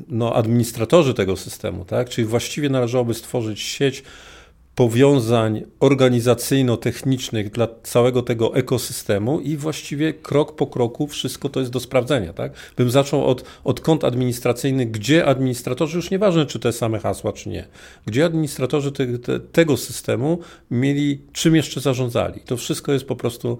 no, 0.08 0.34
administratorzy 0.36 1.14
tego 1.14 1.38
systemu, 1.38 1.86
tak? 1.86 2.10
czyli 2.10 2.28
właściwie 2.28 2.70
należałoby 2.70 3.14
stworzyć 3.14 3.62
sieć 3.62 4.04
powiązań 4.78 5.64
organizacyjno-technicznych 5.80 7.50
dla 7.52 7.68
całego 7.84 8.22
tego 8.22 8.56
ekosystemu 8.56 9.40
i 9.40 9.58
właściwie 9.58 10.14
krok 10.14 10.56
po 10.56 10.68
kroku 10.68 11.08
wszystko 11.08 11.50
to 11.50 11.60
jest 11.60 11.72
do 11.72 11.80
sprawdzenia. 11.80 12.34
Tak? 12.34 12.52
Bym 12.76 12.92
zaczął 12.92 13.26
od, 13.26 13.44
od 13.64 13.82
kont 13.82 14.04
administracyjnych, 14.04 14.92
gdzie 14.92 15.26
administratorzy, 15.26 15.98
już 15.98 16.12
nieważne 16.12 16.46
czy 16.46 16.60
te 16.60 16.74
same 16.74 17.00
hasła, 17.00 17.34
czy 17.34 17.50
nie, 17.50 17.68
gdzie 18.06 18.26
administratorzy 18.26 18.92
te, 18.92 19.20
te, 19.20 19.40
tego 19.40 19.78
systemu 19.78 20.40
mieli, 20.72 21.22
czym 21.34 21.56
jeszcze 21.56 21.82
zarządzali. 21.82 22.42
To 22.46 22.58
wszystko 22.58 22.94
jest 22.94 23.06
po 23.06 23.16
prostu 23.16 23.58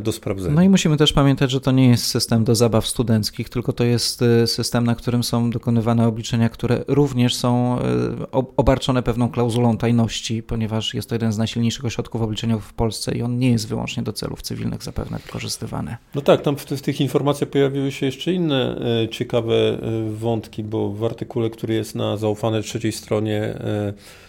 do 0.00 0.12
sprawdzenia. 0.12 0.54
No 0.54 0.62
i 0.62 0.68
musimy 0.68 0.96
też 0.96 1.12
pamiętać, 1.12 1.50
że 1.50 1.60
to 1.60 1.72
nie 1.72 1.88
jest 1.88 2.04
system 2.04 2.44
do 2.44 2.54
zabaw 2.54 2.86
studenckich, 2.86 3.48
tylko 3.48 3.72
to 3.72 3.84
jest 3.84 4.22
e, 4.22 4.46
system, 4.46 4.84
na 4.84 4.94
którym 4.94 5.22
są 5.22 5.50
dokonywane 5.50 6.06
obliczenia, 6.06 6.48
które 6.48 6.84
również 6.88 7.34
są 7.34 7.78
e, 7.78 7.82
obarczone 8.56 9.02
pewną 9.02 9.28
klauzulą 9.28 9.76
tajności, 9.76 10.42
ponieważ 10.42 10.94
jest 10.94 11.08
to 11.08 11.14
jeden 11.14 11.32
z 11.32 11.38
najsilniejszych 11.38 11.84
ośrodków 11.84 12.22
obliczeniowych 12.22 12.64
w 12.64 12.72
Polsce 12.72 13.12
i 13.12 13.22
on 13.22 13.38
nie 13.38 13.50
jest 13.50 13.68
wyłącznie 13.68 14.02
do 14.02 14.12
celów 14.12 14.42
cywilnych 14.42 14.82
zapewne 14.82 15.18
wykorzystywany. 15.18 15.96
No 16.14 16.20
tak, 16.20 16.42
tam 16.42 16.56
w, 16.56 16.64
w 16.64 16.82
tych 16.82 17.00
informacjach 17.00 17.50
pojawiły 17.50 17.92
się 17.92 18.06
jeszcze 18.06 18.32
inne 18.32 18.80
ciekawe 19.10 19.78
wątki, 20.10 20.64
bo 20.64 20.92
w 20.92 21.04
artykule, 21.04 21.50
który 21.50 21.74
jest 21.74 21.94
na 21.94 22.16
zaufanej 22.16 22.62
trzeciej 22.62 22.92
stronie 22.92 23.58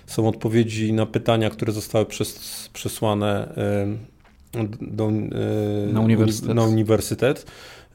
są 0.05 0.27
odpowiedzi 0.27 0.93
na 0.93 1.05
pytania, 1.05 1.49
które 1.49 1.73
zostały 1.73 2.05
przez, 2.05 2.69
przesłane 2.73 3.53
do, 4.81 5.09
e, 5.09 5.93
na 5.93 6.01
uniwersytet. 6.01 6.55
Na 6.55 6.63
uniwersytet. 6.63 7.45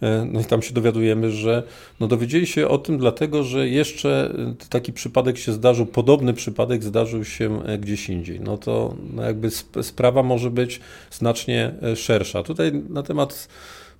E, 0.02 0.28
no 0.32 0.40
i 0.40 0.44
tam 0.44 0.62
się 0.62 0.74
dowiadujemy, 0.74 1.30
że 1.30 1.62
no 2.00 2.06
dowiedzieli 2.06 2.46
się 2.46 2.68
o 2.68 2.78
tym 2.78 2.98
dlatego, 2.98 3.42
że 3.42 3.68
jeszcze 3.68 4.34
taki 4.68 4.92
przypadek 4.92 5.38
się 5.38 5.52
zdarzył, 5.52 5.86
podobny 5.86 6.34
przypadek 6.34 6.84
zdarzył 6.84 7.24
się 7.24 7.66
e, 7.66 7.78
gdzieś 7.78 8.08
indziej. 8.08 8.40
No 8.40 8.58
to 8.58 8.94
no 9.12 9.22
jakby 9.22 9.50
sprawa 9.82 10.22
może 10.22 10.50
być 10.50 10.80
znacznie 11.10 11.74
szersza. 11.96 12.42
Tutaj 12.42 12.72
na 12.88 13.02
temat 13.02 13.48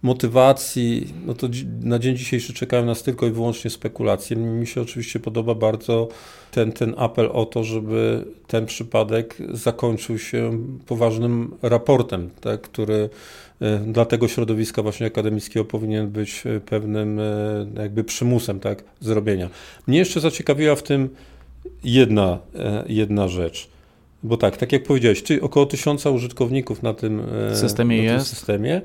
motywacji, 0.05 1.15
no 1.27 1.35
to 1.35 1.49
na 1.81 1.99
dzień 1.99 2.17
dzisiejszy 2.17 2.53
czekają 2.53 2.85
nas 2.85 3.03
tylko 3.03 3.27
i 3.27 3.31
wyłącznie 3.31 3.71
spekulacje. 3.71 4.37
Mi 4.37 4.67
się 4.67 4.83
oczywiście 4.83 5.21
podoba 5.21 5.55
bardzo 5.55 6.09
ten, 6.51 6.73
ten 6.73 6.95
apel 6.97 7.31
o 7.33 7.47
to, 7.47 7.65
żeby 7.65 8.25
ten 8.47 8.67
przypadek 8.67 9.37
zakończył 9.53 10.19
się 10.19 10.59
poważnym 10.87 11.55
raportem, 11.63 12.31
tak, 12.41 12.61
który 12.61 13.09
e, 13.61 13.79
dla 13.79 14.05
tego 14.05 14.29
środowiska 14.29 14.83
właśnie 14.83 15.07
akademickiego 15.07 15.65
powinien 15.65 16.09
być 16.09 16.43
e, 16.47 16.61
pewnym 16.61 17.19
e, 17.21 17.23
jakby 17.83 18.05
przymusem 18.05 18.61
tak, 18.61 18.85
zrobienia. 19.01 19.51
Mnie 19.87 19.99
jeszcze 19.99 20.21
zaciekawiła 20.21 20.75
w 20.75 20.83
tym 20.83 21.09
jedna, 21.85 22.39
jedna 22.87 23.29
rzecz. 23.29 23.69
Bo 24.23 24.37
tak, 24.37 24.57
tak 24.57 24.73
jak 24.73 24.83
powiedziałeś, 24.83 25.23
około 25.43 25.67
tysiąca 25.67 26.11
użytkowników 26.11 26.83
na 26.83 26.95
tym 26.95 27.23
systemie 27.55 27.97
na 27.97 28.03
tym 28.03 28.15
jest. 28.15 28.27
Systemie. 28.27 28.81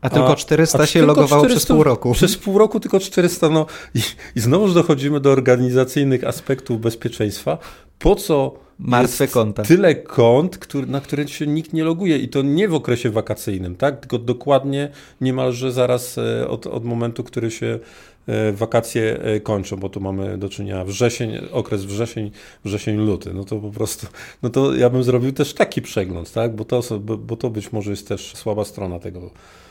A 0.00 0.10
tylko 0.10 0.36
400 0.36 0.78
a, 0.78 0.86
się 0.86 1.06
logowało 1.06 1.44
400, 1.44 1.56
przez 1.56 1.66
pół 1.66 1.84
roku. 1.84 2.12
Przez 2.12 2.36
pół 2.36 2.58
roku 2.58 2.80
tylko 2.80 3.00
400. 3.00 3.48
No 3.48 3.66
i, 3.94 4.00
i 4.36 4.40
znowuż 4.40 4.74
dochodzimy 4.74 5.20
do 5.20 5.30
organizacyjnych 5.30 6.24
aspektów 6.24 6.80
bezpieczeństwa. 6.80 7.58
Po 7.98 8.14
co 8.14 8.54
Martwe 8.78 9.28
konta. 9.28 9.62
tyle 9.62 9.94
kont, 9.94 10.58
który, 10.58 10.86
na 10.86 11.00
które 11.00 11.28
się 11.28 11.46
nikt 11.46 11.72
nie 11.72 11.84
loguje 11.84 12.18
i 12.18 12.28
to 12.28 12.42
nie 12.42 12.68
w 12.68 12.74
okresie 12.74 13.10
wakacyjnym, 13.10 13.76
tak? 13.76 14.00
tylko 14.00 14.18
dokładnie 14.18 14.88
niemalże 15.20 15.72
zaraz 15.72 16.18
e, 16.18 16.48
od, 16.48 16.66
od 16.66 16.84
momentu, 16.84 17.24
który 17.24 17.50
się 17.50 17.78
e, 18.26 18.52
wakacje 18.52 19.20
e, 19.22 19.40
kończą, 19.40 19.76
bo 19.76 19.88
tu 19.88 20.00
mamy 20.00 20.38
do 20.38 20.48
czynienia 20.48 20.84
wrzesień, 20.84 21.38
okres 21.52 21.84
wrzesień, 21.84 22.30
wrzesień, 22.64 22.96
luty, 22.96 23.34
no 23.34 23.44
to 23.44 23.56
po 23.56 23.70
prostu, 23.70 24.06
no 24.42 24.50
to 24.50 24.74
ja 24.74 24.90
bym 24.90 25.02
zrobił 25.02 25.32
też 25.32 25.54
taki 25.54 25.82
przegląd, 25.82 26.32
tak? 26.32 26.56
bo, 26.56 26.64
to, 26.64 27.00
bo 27.00 27.36
to 27.36 27.50
być 27.50 27.72
może 27.72 27.90
jest 27.90 28.08
też 28.08 28.36
słaba 28.36 28.64
strona 28.64 28.98
tego 28.98 29.30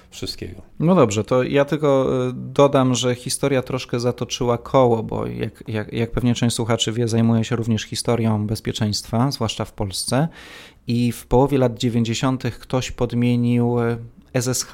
wszystkiego. 0.09 0.61
No 0.79 0.95
dobrze, 0.95 1.23
to 1.23 1.43
ja 1.43 1.65
tylko 1.65 2.09
e, 2.27 2.31
dodam, 2.35 2.95
że 2.95 3.15
historia 3.15 3.61
troszkę 3.61 3.99
zatoczyła 3.99 4.57
koło, 4.57 5.03
bo 5.03 5.27
jak, 5.27 5.63
jak, 5.67 5.93
jak 5.93 6.11
pewnie 6.11 6.35
część 6.35 6.55
słuchaczy 6.55 6.91
wie, 6.91 7.07
zajmuję 7.07 7.43
się 7.43 7.55
również 7.55 7.83
historią 7.83 8.47
bezpieczeństwa, 8.47 9.31
zwłaszcza 9.31 9.65
w 9.65 9.73
Polsce. 9.73 10.27
I 10.87 11.11
w 11.11 11.25
połowie 11.27 11.57
lat 11.57 11.77
90. 11.77 12.43
ktoś 12.59 12.91
podmienił 12.91 13.75
SSH, 14.33 14.71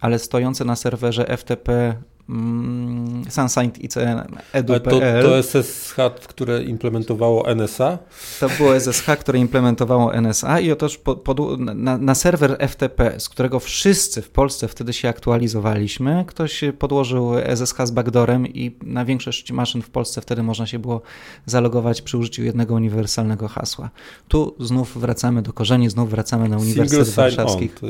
ale 0.00 0.18
stojące 0.18 0.64
na 0.64 0.76
serwerze 0.76 1.36
FTP 1.36 1.94
Mm, 2.28 3.24
Sunsight 3.30 3.78
ICN 3.78 4.22
edu.pl. 4.52 5.22
To, 5.22 5.28
to 5.28 5.42
SSH, 5.42 5.96
które 6.28 6.62
implementowało 6.62 7.54
NSA? 7.54 7.98
To 8.40 8.48
było 8.48 8.80
SSH, 8.80 9.06
które 9.20 9.38
implementowało 9.38 10.14
NSA 10.14 10.60
i 10.60 10.72
otóż 10.72 10.98
pod, 10.98 11.20
pod, 11.20 11.60
na, 11.60 11.98
na, 11.98 12.14
serwer 12.14 12.56
FTP, 12.68 13.20
z 13.20 13.28
którego 13.28 13.60
wszyscy 13.60 14.22
w 14.22 14.30
Polsce 14.30 14.68
wtedy 14.68 14.92
się 14.92 15.08
aktualizowaliśmy, 15.08 16.24
ktoś 16.26 16.64
podłożył 16.78 17.32
SSH 17.56 17.76
z 17.84 17.90
backdoorem 17.90 18.46
i 18.46 18.76
na 18.82 19.04
większość 19.04 19.52
maszyn 19.52 19.82
w 19.82 19.90
Polsce 19.90 20.20
wtedy 20.20 20.42
można 20.42 20.66
się 20.66 20.78
było 20.78 21.02
zalogować 21.46 22.02
przy 22.02 22.18
użyciu 22.18 22.42
jednego 22.42 22.74
uniwersalnego 22.74 23.48
hasła. 23.48 23.90
Tu 24.28 24.54
znów 24.60 25.00
wracamy 25.00 25.42
do 25.42 25.52
korzeni, 25.52 25.90
znów 25.90 26.10
wracamy 26.10 26.48
na 26.48 26.58
Uniwersytet 26.58 27.08
Warszawski. 27.08 27.68
To 27.68 27.86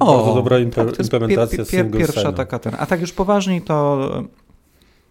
o, 0.00 0.16
bardzo 0.16 0.34
dobra 0.34 0.56
tak, 0.74 1.00
implementacja 1.00 1.64
pier, 1.64 1.90
pier, 1.90 1.90
Pierwsza 1.90 2.32
taka 2.32 2.58
ten. 2.58 2.72
A 2.78 2.86
tak 2.86 3.00
już 3.00 3.12
poważniej 3.12 3.62
to 3.62 3.81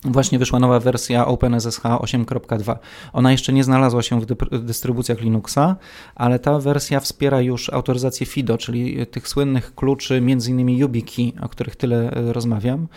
właśnie 0.03 0.39
wyszła 0.39 0.59
nowa 0.59 0.79
wersja 0.79 1.27
OpenSSH 1.27 1.81
8.2. 1.81 2.75
Ona 3.13 3.31
jeszcze 3.31 3.53
nie 3.53 3.63
znalazła 3.63 4.01
się 4.01 4.21
w 4.51 4.65
dystrybucjach 4.65 5.21
Linuxa, 5.21 5.75
ale 6.15 6.39
ta 6.39 6.59
wersja 6.59 6.99
wspiera 6.99 7.41
już 7.41 7.69
autoryzację 7.69 8.25
FIDO, 8.25 8.57
czyli 8.57 9.07
tych 9.07 9.27
słynnych 9.27 9.75
kluczy, 9.75 10.15
m.in. 10.15 10.69
YubiKey, 10.69 11.33
o 11.41 11.49
których 11.49 11.75
tyle 11.75 12.11
e, 12.11 12.33
rozmawiam, 12.33 12.87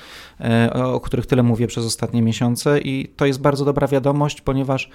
e, 0.40 0.72
o 0.72 1.00
których 1.00 1.26
tyle 1.26 1.42
mówię 1.42 1.66
przez 1.66 1.84
ostatnie 1.84 2.22
miesiące 2.22 2.80
i 2.80 3.08
to 3.16 3.26
jest 3.26 3.40
bardzo 3.40 3.64
dobra 3.64 3.86
wiadomość, 3.86 4.40
ponieważ 4.40 4.90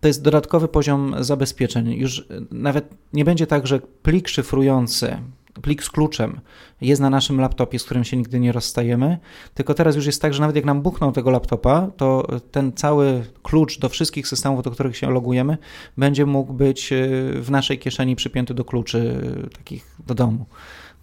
to 0.00 0.08
jest 0.08 0.22
dodatkowy 0.22 0.68
poziom 0.68 1.14
zabezpieczeń. 1.20 1.92
Już 1.92 2.20
e, 2.20 2.24
nawet 2.50 2.94
nie 3.12 3.24
będzie 3.24 3.46
tak, 3.46 3.66
że 3.66 3.80
plik 4.02 4.28
szyfrujący 4.28 5.16
plik 5.62 5.84
z 5.84 5.90
kluczem 5.90 6.40
jest 6.80 7.02
na 7.02 7.10
naszym 7.10 7.40
laptopie, 7.40 7.78
z 7.78 7.84
którym 7.84 8.04
się 8.04 8.16
nigdy 8.16 8.40
nie 8.40 8.52
rozstajemy, 8.52 9.18
tylko 9.54 9.74
teraz 9.74 9.96
już 9.96 10.06
jest 10.06 10.22
tak, 10.22 10.34
że 10.34 10.40
nawet 10.40 10.56
jak 10.56 10.64
nam 10.64 10.82
buchną 10.82 11.12
tego 11.12 11.30
laptopa, 11.30 11.90
to 11.96 12.26
ten 12.50 12.72
cały 12.72 13.24
klucz 13.42 13.78
do 13.78 13.88
wszystkich 13.88 14.28
systemów, 14.28 14.62
do 14.62 14.70
których 14.70 14.96
się 14.96 15.10
logujemy, 15.10 15.58
będzie 15.98 16.26
mógł 16.26 16.52
być 16.52 16.92
e, 16.92 16.96
w 17.40 17.50
naszej 17.50 17.78
kieszeni 17.78 18.16
przypięty 18.16 18.54
do 18.54 18.64
kluczy 18.64 19.20
e, 19.46 19.50
takich 19.50 19.96
do 20.06 20.14
domu. 20.14 20.46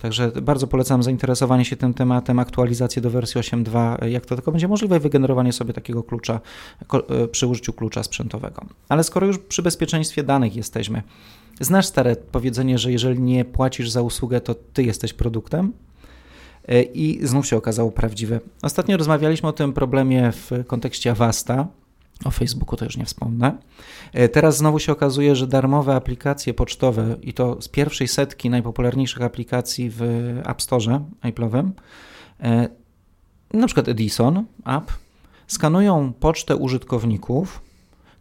Także 0.02 0.32
bardzo 0.42 0.68
polecam 0.68 1.04
zainteresowanie 1.04 1.66
się 1.66 1.76
tym 1.76 1.94
tematem, 1.94 2.40
aktualizację 2.40 3.02
do 3.02 3.10
wersji 3.10 3.42
8.2, 3.42 4.06
jak 4.08 4.26
to 4.26 4.36
tylko 4.36 4.52
będzie 4.52 4.68
możliwe, 4.68 5.00
wygenerowanie 5.00 5.54
sobie 5.54 5.74
takiego 5.74 6.04
klucza 6.04 6.40
e, 7.10 7.28
przy 7.28 7.48
użyciu 7.48 7.74
klucza 7.74 8.04
sprzętowego. 8.04 8.66
Ale 8.90 9.04
skoro 9.04 9.28
już 9.28 9.40
przy 9.40 9.62
bezpieczeństwie 9.62 10.24
danych 10.24 10.56
jesteśmy, 10.56 11.04
Znasz 11.62 11.86
stare 11.86 12.16
powiedzenie, 12.16 12.78
że 12.78 12.92
jeżeli 12.92 13.22
nie 13.22 13.46
płacisz 13.46 13.90
za 13.90 14.02
usługę, 14.02 14.42
to 14.42 14.56
ty 14.56 14.84
jesteś 14.84 15.14
produktem? 15.14 15.74
E, 16.68 16.82
I 16.82 17.28
znów 17.28 17.48
się 17.48 17.58
okazało 17.58 17.92
prawdziwe. 17.92 18.40
Ostatnio 18.62 18.98
rozmawialiśmy 18.98 19.50
o 19.50 19.54
tym 19.54 19.74
problemie 19.74 20.32
w 20.32 20.52
kontekście 20.68 21.12
Avasta. 21.12 21.68
O 22.26 22.32
Facebooku 22.32 22.78
to 22.78 22.86
już 22.86 22.98
nie 22.98 23.06
wspomnę. 23.06 23.58
E, 24.14 24.30
teraz 24.30 24.58
znowu 24.58 24.80
się 24.80 24.92
okazuje, 24.92 25.36
że 25.36 25.48
darmowe 25.48 25.96
aplikacje 25.96 26.54
pocztowe 26.54 27.16
i 27.22 27.34
to 27.34 27.62
z 27.62 27.68
pierwszej 27.68 28.08
setki 28.08 28.50
najpopularniejszych 28.50 29.22
aplikacji 29.22 29.90
w 29.90 30.02
App 30.46 30.62
Store 30.62 31.02
Apple'owym, 31.24 31.70
e, 32.40 32.68
na 33.54 33.68
przykład 33.68 33.88
Edison 33.88 34.46
App, 34.66 34.92
skanują 35.48 36.14
pocztę 36.20 36.56
użytkowników 36.56 37.62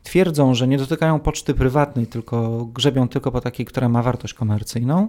twierdzą, 0.02 0.54
że 0.54 0.68
nie 0.68 0.78
dotykają 0.78 1.20
poczty 1.20 1.54
prywatnej, 1.54 2.06
tylko 2.06 2.64
grzebią 2.74 3.08
tylko 3.08 3.32
po 3.32 3.40
takiej, 3.40 3.66
która 3.66 3.88
ma 3.88 4.02
wartość 4.02 4.34
komercyjną, 4.34 5.08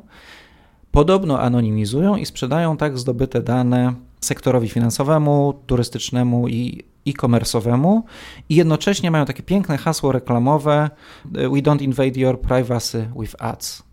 podobno 0.91 1.39
anonimizują 1.39 2.15
i 2.15 2.25
sprzedają 2.25 2.77
tak 2.77 2.97
zdobyte 2.97 3.41
dane 3.41 3.93
sektorowi 4.21 4.69
finansowemu, 4.69 5.53
turystycznemu 5.67 6.47
i 6.47 6.83
e-commerce'owemu 7.07 8.01
i 8.49 8.55
jednocześnie 8.55 9.11
mają 9.11 9.25
takie 9.25 9.43
piękne 9.43 9.77
hasło 9.77 10.11
reklamowe 10.11 10.89
We 11.25 11.61
don't 11.61 11.81
invade 11.81 12.19
your 12.19 12.41
privacy 12.41 13.09
with 13.19 13.35
ads. 13.39 13.83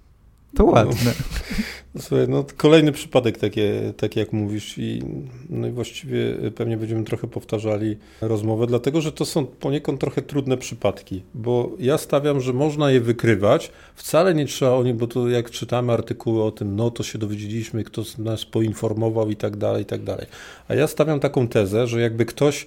To 0.57 0.65
ładne. 0.65 0.95
No, 1.05 1.11
słuchaj, 1.99 2.29
no, 2.29 2.45
kolejny 2.57 2.93
przypadek, 2.93 3.39
takie, 3.39 3.93
takie 3.97 4.21
jak 4.21 4.33
mówisz, 4.33 4.79
i, 4.79 5.03
no 5.51 5.67
i 5.67 5.71
właściwie 5.71 6.37
pewnie 6.55 6.77
będziemy 6.77 7.05
trochę 7.05 7.27
powtarzali 7.27 7.97
rozmowę, 8.21 8.67
dlatego 8.67 9.01
że 9.01 9.13
to 9.13 9.25
są 9.25 9.47
poniekąd 9.47 10.01
trochę 10.01 10.23
trudne 10.23 10.57
przypadki, 10.57 11.23
bo 11.35 11.71
ja 11.79 11.99
stawiam, 11.99 12.41
że 12.41 12.53
można 12.53 12.91
je 12.91 13.01
wykrywać, 13.01 13.71
wcale 13.95 14.35
nie 14.35 14.47
trzeba 14.47 14.73
o 14.73 14.85
nich, 14.85 14.95
bo 14.95 15.07
to 15.07 15.29
jak 15.29 15.51
czytamy 15.51 15.93
artykuły 15.93 16.43
o 16.43 16.51
tym, 16.51 16.77
no 16.77 16.91
to 16.91 17.03
się 17.03 17.19
dowiedzieliśmy, 17.19 17.85
kto 17.85 18.03
nas 18.19 18.45
poinformował 18.45 19.31
i 19.31 19.37
tak 19.37 19.57
dalej, 19.57 19.83
i 19.83 19.87
tak 19.87 20.03
dalej. 20.03 20.27
A 20.69 20.75
ja 20.75 20.87
stawiam 20.87 21.21
taką 21.21 21.49
tezę, 21.49 21.87
że 21.87 22.01
jakby 22.01 22.25
ktoś 22.25 22.67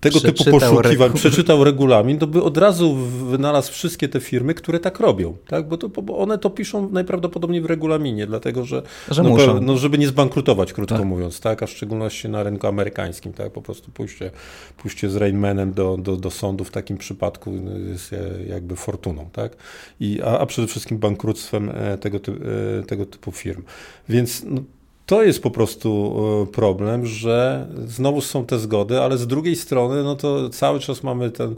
tego 0.00 0.20
typu 0.20 0.44
poszukiwań, 0.44 1.12
przeczytał 1.12 1.64
regulamin, 1.64 2.18
to 2.18 2.26
by 2.26 2.42
od 2.42 2.56
razu 2.56 2.94
wynalazł 3.30 3.72
wszystkie 3.72 4.08
te 4.08 4.20
firmy, 4.20 4.54
które 4.54 4.80
tak 4.80 5.00
robią, 5.00 5.36
tak? 5.46 5.68
Bo, 5.68 5.76
to, 5.76 5.88
bo 5.88 6.18
one 6.18 6.38
to 6.38 6.50
piszą 6.50 6.88
najprawdopodobniej 6.90 7.60
w 7.60 7.66
regulaminie, 7.66 8.26
dlatego 8.26 8.64
że, 8.64 8.82
że 9.10 9.22
no, 9.22 9.28
muszą. 9.28 9.60
no, 9.60 9.76
żeby 9.76 9.98
nie 9.98 10.08
zbankrutować, 10.08 10.72
krótko 10.72 10.96
tak. 10.96 11.06
mówiąc, 11.06 11.40
tak? 11.40 11.62
A 11.62 11.66
w 11.66 11.70
szczególności 11.70 12.28
na 12.28 12.42
rynku 12.42 12.66
amerykańskim, 12.66 13.32
tak? 13.32 13.52
Po 13.52 13.62
prostu 13.62 13.90
pójście, 13.90 14.30
pójście 14.76 15.10
z 15.10 15.16
Rainmanem 15.16 15.72
do, 15.72 15.96
do, 15.96 16.16
do 16.16 16.30
sądu 16.30 16.64
w 16.64 16.70
takim 16.70 16.96
przypadku 16.96 17.52
jest 17.90 18.14
jakby 18.48 18.76
fortuną, 18.76 19.28
tak? 19.32 19.56
I, 20.00 20.22
a, 20.22 20.38
a 20.38 20.46
przede 20.46 20.68
wszystkim 20.68 20.98
bankructwem 20.98 21.70
e, 21.74 21.98
tego, 21.98 22.18
e, 22.18 22.82
tego 22.82 23.06
typu 23.06 23.32
firm. 23.32 23.62
Więc 24.08 24.42
no, 24.46 24.60
to 25.08 25.22
jest 25.22 25.42
po 25.42 25.50
prostu 25.50 26.16
e, 26.42 26.52
problem, 26.52 27.06
że 27.06 27.66
znowu 27.86 28.20
są 28.20 28.46
te 28.46 28.58
zgody, 28.58 29.00
ale 29.00 29.18
z 29.18 29.26
drugiej 29.26 29.56
strony, 29.56 30.02
no 30.02 30.16
to 30.16 30.50
cały 30.50 30.80
czas 30.80 31.02
mamy 31.02 31.30
ten 31.30 31.56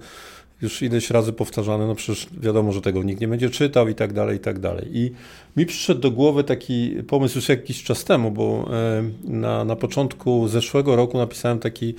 już 0.62 0.82
ileś 0.82 1.10
razy 1.10 1.32
powtarzane, 1.32 1.86
no 1.86 1.94
przecież 1.94 2.28
wiadomo, 2.40 2.72
że 2.72 2.80
tego 2.80 3.02
nikt 3.02 3.20
nie 3.20 3.28
będzie 3.28 3.50
czytał 3.50 3.88
i 3.88 3.94
tak 3.94 4.12
dalej, 4.12 4.36
i 4.36 4.40
tak 4.40 4.58
dalej. 4.58 4.88
I 4.92 5.12
mi 5.56 5.66
przyszedł 5.66 6.00
do 6.00 6.10
głowy 6.10 6.44
taki 6.44 6.90
pomysł 7.08 7.38
już 7.38 7.48
jakiś 7.48 7.82
czas 7.82 8.04
temu, 8.04 8.30
bo 8.30 8.70
e, 8.72 9.02
na, 9.24 9.64
na 9.64 9.76
początku 9.76 10.48
zeszłego 10.48 10.96
roku 10.96 11.18
napisałem 11.18 11.58
taki 11.58 11.94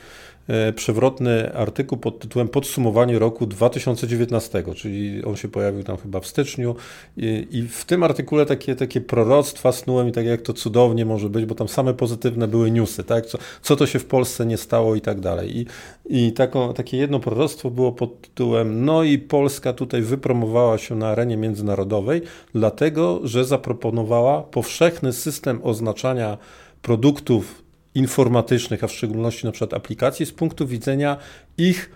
przewrotny 0.75 1.53
artykuł 1.53 1.97
pod 1.97 2.19
tytułem 2.19 2.47
Podsumowanie 2.47 3.19
roku 3.19 3.45
2019, 3.45 4.63
czyli 4.75 5.23
on 5.25 5.35
się 5.35 5.47
pojawił 5.47 5.83
tam 5.83 5.97
chyba 5.97 6.19
w 6.19 6.27
styczniu 6.27 6.75
i, 7.17 7.47
i, 7.51 7.67
w 7.67 7.85
tym 7.85 8.03
artykule 8.03 8.45
takie, 8.45 8.75
takie 8.75 9.01
proroctwa 9.01 9.71
snułem 9.71 10.09
i 10.09 10.11
tak 10.11 10.25
jak 10.25 10.41
to 10.41 10.53
cudownie 10.53 11.05
może 11.05 11.29
być, 11.29 11.45
bo 11.45 11.55
tam 11.55 11.67
same 11.67 11.93
pozytywne 11.93 12.47
były 12.47 12.71
newsy, 12.71 13.03
tak? 13.03 13.25
co, 13.25 13.37
co 13.61 13.75
to 13.75 13.87
się 13.87 13.99
w 13.99 14.05
Polsce 14.05 14.45
nie 14.45 14.57
stało 14.57 14.95
i 14.95 15.01
tak 15.01 15.19
dalej. 15.19 15.57
I, 15.57 15.65
i 16.09 16.33
takie 16.75 16.97
jedno 16.97 17.19
proroctwo 17.19 17.71
było 17.71 17.91
pod 17.91 18.21
tytułem 18.21 18.85
no 18.85 19.03
i 19.03 19.17
Polska 19.17 19.73
tutaj 19.73 20.01
wypromowała 20.01 20.77
się 20.77 20.95
na 20.95 21.07
arenie 21.07 21.37
międzynarodowej, 21.37 22.21
dlatego, 22.55 23.19
że 23.23 23.45
zaproponowała 23.45 24.41
powszechny 24.41 25.13
system 25.13 25.59
oznaczania 25.63 26.37
produktów 26.81 27.60
informatycznych, 27.95 28.83
a 28.83 28.87
w 28.87 28.91
szczególności 28.91 29.45
na 29.45 29.51
przykład 29.51 29.73
aplikacji, 29.73 30.25
z 30.25 30.31
punktu 30.31 30.67
widzenia 30.67 31.17
ich 31.57 31.89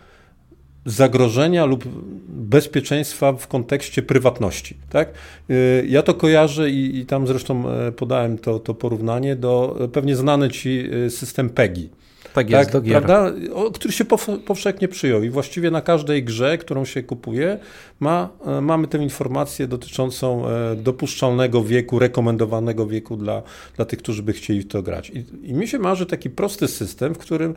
zagrożenia 0.86 1.66
lub 1.66 1.86
bezpieczeństwa 2.28 3.34
w 3.34 3.48
kontekście 3.48 4.02
prywatności. 4.02 4.78
Tak? 4.90 5.14
Y, 5.50 5.86
ja 5.90 6.02
to 6.02 6.14
kojarzę 6.14 6.70
i, 6.70 7.00
i 7.00 7.06
tam 7.06 7.28
zresztą 7.28 7.70
e, 7.70 7.92
podałem 7.92 8.38
to, 8.38 8.60
to 8.60 8.74
porównanie 8.74 9.36
do 9.36 9.78
e, 9.80 9.88
pewnie 9.88 10.16
znany 10.16 10.50
Ci 10.50 10.90
e, 11.06 11.10
system 11.10 11.50
PEGI. 11.50 11.90
Tak 12.36 12.50
jest, 12.50 12.64
tak, 12.64 12.74
do 12.74 12.82
gier. 12.82 13.04
Prawda? 13.04 13.32
O, 13.54 13.72
który 13.72 13.94
się 13.94 14.06
powszechnie 14.46 14.88
przyjął 14.88 15.24
i 15.24 15.30
właściwie 15.30 15.72
na 15.72 15.82
każdej 15.82 16.24
grze, 16.24 16.58
którą 16.58 16.86
się 16.86 17.04
kupuje, 17.04 17.60
ma, 18.00 18.30
e, 18.46 18.62
mamy 18.62 18.88
tę 18.88 18.98
informację 18.98 19.68
dotyczącą 19.68 20.48
e, 20.48 20.76
dopuszczalnego 20.76 21.64
wieku, 21.64 22.00
rekomendowanego 22.00 22.88
wieku 22.88 23.18
dla, 23.18 23.44
dla 23.76 23.86
tych, 23.86 24.00
którzy 24.00 24.24
by 24.24 24.34
chcieli 24.34 24.62
w 24.62 24.68
to 24.68 24.82
grać. 24.82 25.10
I, 25.10 25.26
I 25.44 25.54
mi 25.54 25.68
się 25.68 25.80
marzy 25.80 26.06
taki 26.06 26.30
prosty 26.30 26.68
system, 26.68 27.16
w 27.16 27.18
którym 27.18 27.56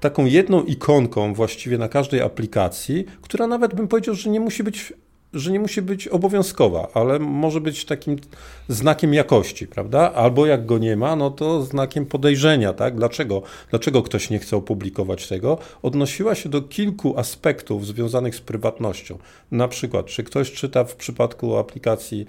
taką 0.00 0.24
jedną 0.24 0.62
ikonką 0.62 1.34
właściwie 1.34 1.78
na 1.78 1.88
każdej 1.88 2.20
aplikacji, 2.20 3.04
która 3.22 3.46
nawet 3.46 3.74
bym 3.74 3.88
powiedział, 3.88 4.14
że 4.14 4.30
nie 4.30 4.40
musi 4.40 4.64
być 4.64 4.92
że 5.34 5.52
nie 5.52 5.60
musi 5.60 5.82
być 5.82 6.08
obowiązkowa, 6.08 6.88
ale 6.94 7.18
może 7.18 7.60
być 7.60 7.84
takim 7.84 8.16
znakiem 8.68 9.14
jakości, 9.14 9.66
prawda? 9.66 10.12
Albo 10.12 10.46
jak 10.46 10.66
go 10.66 10.78
nie 10.78 10.96
ma, 10.96 11.16
no 11.16 11.30
to 11.30 11.62
znakiem 11.62 12.06
podejrzenia, 12.06 12.72
tak? 12.72 12.96
Dlaczego, 12.96 13.42
dlaczego 13.70 14.02
ktoś 14.02 14.30
nie 14.30 14.38
chce 14.38 14.56
opublikować 14.56 15.28
tego? 15.28 15.58
Odnosiła 15.82 16.34
się 16.34 16.48
do 16.48 16.62
kilku 16.62 17.18
aspektów 17.18 17.86
związanych 17.86 18.34
z 18.34 18.40
prywatnością. 18.40 19.18
Na 19.50 19.68
przykład, 19.68 20.06
czy 20.06 20.24
ktoś 20.24 20.52
czyta 20.52 20.84
w 20.84 20.96
przypadku 20.96 21.56
aplikacji 21.56 22.26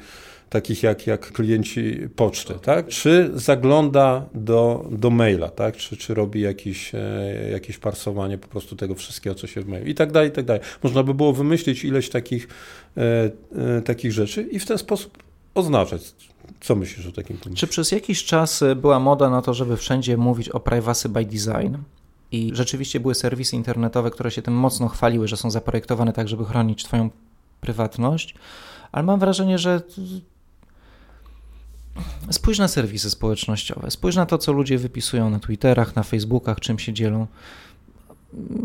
takich 0.52 0.84
jak, 0.84 1.08
jak 1.08 1.32
klienci 1.32 1.98
poczty, 2.16 2.54
tak? 2.62 2.88
Czy 2.88 3.32
zagląda 3.34 4.26
do, 4.34 4.86
do 4.92 5.10
maila, 5.10 5.50
tak? 5.50 5.78
Czy, 5.78 5.98
czy 5.98 6.14
robi 6.14 6.42
jakieś, 6.42 6.96
e, 6.96 7.50
jakieś 7.52 7.78
parsowanie 7.78 8.38
po 8.38 8.48
prostu 8.48 8.76
tego 8.76 8.96
wszystkiego, 8.96 9.36
co 9.36 9.48
się 9.48 9.62
w 9.62 9.68
mailu 9.68 9.88
i 9.88 9.96
tak 9.96 10.12
dalej, 10.12 10.30
i 10.30 10.32
tak 10.32 10.46
dalej. 10.46 10.62
Można 10.84 11.04
by 11.04 11.14
było 11.14 11.34
wymyślić 11.34 11.84
ileś 11.84 12.10
takich, 12.10 12.48
e, 12.98 13.32
e, 13.78 13.82
takich 13.82 14.12
rzeczy 14.12 14.42
i 14.42 14.60
w 14.60 14.66
ten 14.66 14.78
sposób 14.78 15.24
oznaczać. 15.56 16.02
Co 16.62 16.76
myślisz 16.76 17.08
o 17.08 17.12
takim 17.12 17.38
pomyśle? 17.38 17.60
Czy 17.60 17.68
przez 17.68 17.92
jakiś 17.92 18.24
czas 18.24 18.64
była 18.76 19.00
moda 19.00 19.30
na 19.30 19.42
to, 19.42 19.54
żeby 19.54 19.78
wszędzie 19.78 20.18
mówić 20.18 20.50
o 20.50 20.60
privacy 20.60 21.10
by 21.10 21.26
design? 21.26 21.76
I 22.32 22.52
rzeczywiście 22.54 23.00
były 23.00 23.16
serwisy 23.16 23.56
internetowe, 23.56 24.12
które 24.12 24.32
się 24.32 24.42
tym 24.42 24.54
mocno 24.54 24.88
chwaliły, 24.88 25.28
że 25.28 25.38
są 25.38 25.52
zaprojektowane 25.52 26.14
tak, 26.14 26.28
żeby 26.28 26.46
chronić 26.46 26.84
Twoją 26.84 27.10
prywatność, 27.62 28.36
ale 28.92 29.04
mam 29.04 29.20
wrażenie, 29.20 29.58
że 29.58 29.82
Spójrz 32.32 32.60
na 32.60 32.68
serwisy 32.68 33.10
społecznościowe, 33.10 33.92
spójrz 33.92 34.16
na 34.16 34.26
to, 34.26 34.38
co 34.38 34.52
ludzie 34.52 34.78
wypisują 34.78 35.30
na 35.30 35.40
Twitterach, 35.40 35.96
na 35.96 36.04
Facebookach, 36.04 36.60
czym 36.60 36.80
się 36.80 36.94
dzielą. 36.94 37.28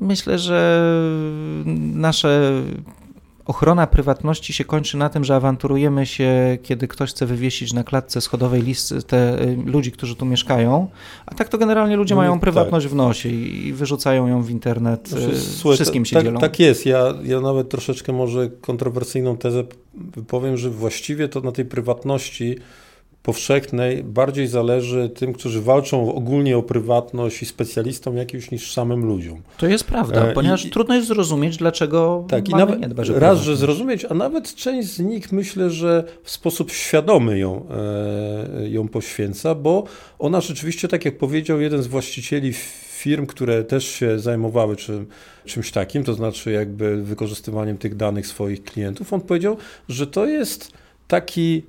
Myślę, 0.01 0.39
że 0.39 0.83
nasze 1.95 2.63
ochrona 3.47 3.87
prywatności 3.87 4.53
się 4.53 4.65
kończy 4.65 4.97
na 4.97 5.09
tym, 5.09 5.25
że 5.25 5.37
awanturujemy 5.37 6.07
się, 6.07 6.59
kiedy 6.63 6.89
ktoś 6.89 7.11
chce 7.11 7.27
wywiesić 7.27 7.73
na 7.73 7.85
klatce 7.85 8.21
schodowej 8.21 8.63
listy 8.63 9.03
te 9.03 9.43
y, 9.43 9.57
ludzi, 9.67 9.93
którzy 9.93 10.17
tu 10.17 10.27
mieszkają, 10.27 10.89
a 11.27 11.35
tak 11.35 11.49
to 11.49 11.59
generalnie 11.59 11.97
ludzie 11.97 12.15
no, 12.15 12.21
mają 12.21 12.41
prywatność 12.41 12.87
tak. 12.87 12.93
w 12.93 12.97
nosie 12.97 13.29
i 13.29 13.73
wyrzucają 13.73 14.27
ją 14.27 14.43
w 14.43 14.51
internet, 14.51 15.09
znaczy, 15.09 15.31
y, 15.31 15.41
słuchaj, 15.41 15.77
wszystkim 15.77 16.05
się 16.05 16.17
tak, 16.17 16.25
dzielą. 16.25 16.41
Tak 16.41 16.59
jest, 16.61 16.87
ja, 16.87 17.15
ja 17.23 17.41
nawet 17.41 17.69
troszeczkę 17.69 18.13
może 18.13 18.49
kontrowersyjną 18.49 19.37
tezę 19.37 19.65
powiem, 20.27 20.57
że 20.57 20.71
właściwie 20.71 21.29
to 21.29 21.41
na 21.41 21.53
tej 21.53 21.65
prywatności 21.65 22.57
powszechnej 23.27 24.05
bardziej 24.05 24.47
zależy 24.47 25.09
tym, 25.09 25.33
którzy 25.33 25.63
walczą 25.63 26.15
ogólnie 26.15 26.59
o 26.59 26.63
prywatność 26.63 27.43
i 27.43 27.47
specjalistom 27.47 28.17
jakimś 28.17 28.51
niż 28.51 28.73
samym 28.73 29.05
ludziom. 29.05 29.43
To 29.59 29.67
jest 29.67 29.85
prawda, 29.85 30.27
e, 30.27 30.33
ponieważ 30.33 30.65
I, 30.65 30.71
trudno 30.71 30.95
jest 30.95 31.09
zrozumieć, 31.09 31.57
dlaczego 31.57 32.25
tak, 32.29 32.49
i 32.49 32.55
nawet, 32.55 32.81
nie 32.81 32.89
dbać 32.89 33.09
Raz, 33.09 33.41
że 33.41 33.57
zrozumieć, 33.57 34.05
a 34.05 34.15
nawet 34.15 34.55
część 34.55 34.89
z 34.89 35.01
nich 35.01 35.33
myślę, 35.33 35.71
że 35.71 36.05
w 36.23 36.31
sposób 36.31 36.71
świadomy 36.71 37.39
ją, 37.39 37.67
e, 38.61 38.69
ją 38.69 38.89
poświęca, 38.89 39.55
bo 39.55 39.85
ona 40.19 40.41
rzeczywiście, 40.41 40.89
tak 40.89 41.05
jak 41.05 41.19
powiedział 41.19 41.61
jeden 41.61 41.83
z 41.83 41.87
właścicieli 41.87 42.53
firm, 42.91 43.27
które 43.27 43.65
też 43.65 43.85
się 43.85 44.19
zajmowały 44.19 44.77
czym, 44.77 45.07
czymś 45.45 45.73
takim, 45.73 46.05
to 46.05 46.15
znaczy 46.15 46.53
jakby 46.53 47.03
wykorzystywaniem 47.03 47.79
tych 47.79 47.97
danych 47.97 48.27
swoich 48.27 48.65
klientów, 48.65 49.13
on 49.13 49.21
powiedział, 49.21 49.57
że 49.89 50.07
to 50.07 50.27
jest 50.27 50.73
taki 51.09 51.63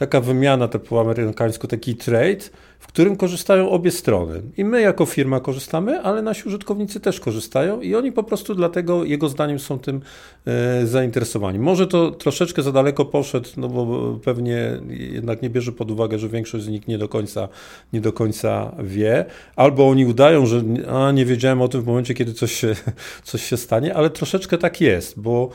taka 0.00 0.20
wymiana, 0.20 0.68
to 0.68 0.78
po 0.78 1.00
amerykańsku 1.00 1.66
taki 1.66 1.96
trade, 1.96 2.40
w 2.78 2.86
którym 2.86 3.16
korzystają 3.16 3.70
obie 3.70 3.90
strony. 3.90 4.42
I 4.56 4.64
my 4.64 4.80
jako 4.80 5.06
firma 5.06 5.40
korzystamy, 5.40 6.00
ale 6.00 6.22
nasi 6.22 6.48
użytkownicy 6.48 7.00
też 7.00 7.20
korzystają 7.20 7.80
i 7.80 7.94
oni 7.94 8.12
po 8.12 8.22
prostu 8.22 8.54
dlatego, 8.54 9.04
jego 9.04 9.28
zdaniem, 9.28 9.58
są 9.58 9.78
tym 9.78 10.00
e, 10.46 10.86
zainteresowani. 10.86 11.58
Może 11.58 11.86
to 11.86 12.10
troszeczkę 12.10 12.62
za 12.62 12.72
daleko 12.72 13.04
poszedł, 13.04 13.48
no 13.56 13.68
bo 13.68 14.14
pewnie 14.24 14.80
jednak 14.88 15.42
nie 15.42 15.50
bierze 15.50 15.72
pod 15.72 15.90
uwagę, 15.90 16.18
że 16.18 16.28
większość 16.28 16.64
z 16.64 16.68
nich 16.68 16.88
nie 16.88 16.98
do 16.98 17.08
końca, 17.08 17.48
nie 17.92 18.00
do 18.00 18.12
końca 18.12 18.72
wie, 18.82 19.24
albo 19.56 19.88
oni 19.88 20.06
udają, 20.06 20.46
że 20.46 20.62
a, 20.88 21.12
nie 21.12 21.24
wiedziałem 21.24 21.62
o 21.62 21.68
tym 21.68 21.82
w 21.82 21.86
momencie, 21.86 22.14
kiedy 22.14 22.34
coś 22.34 22.52
się, 22.52 22.76
coś 23.22 23.42
się 23.44 23.56
stanie, 23.56 23.94
ale 23.94 24.10
troszeczkę 24.10 24.58
tak 24.58 24.80
jest, 24.80 25.20
bo 25.20 25.50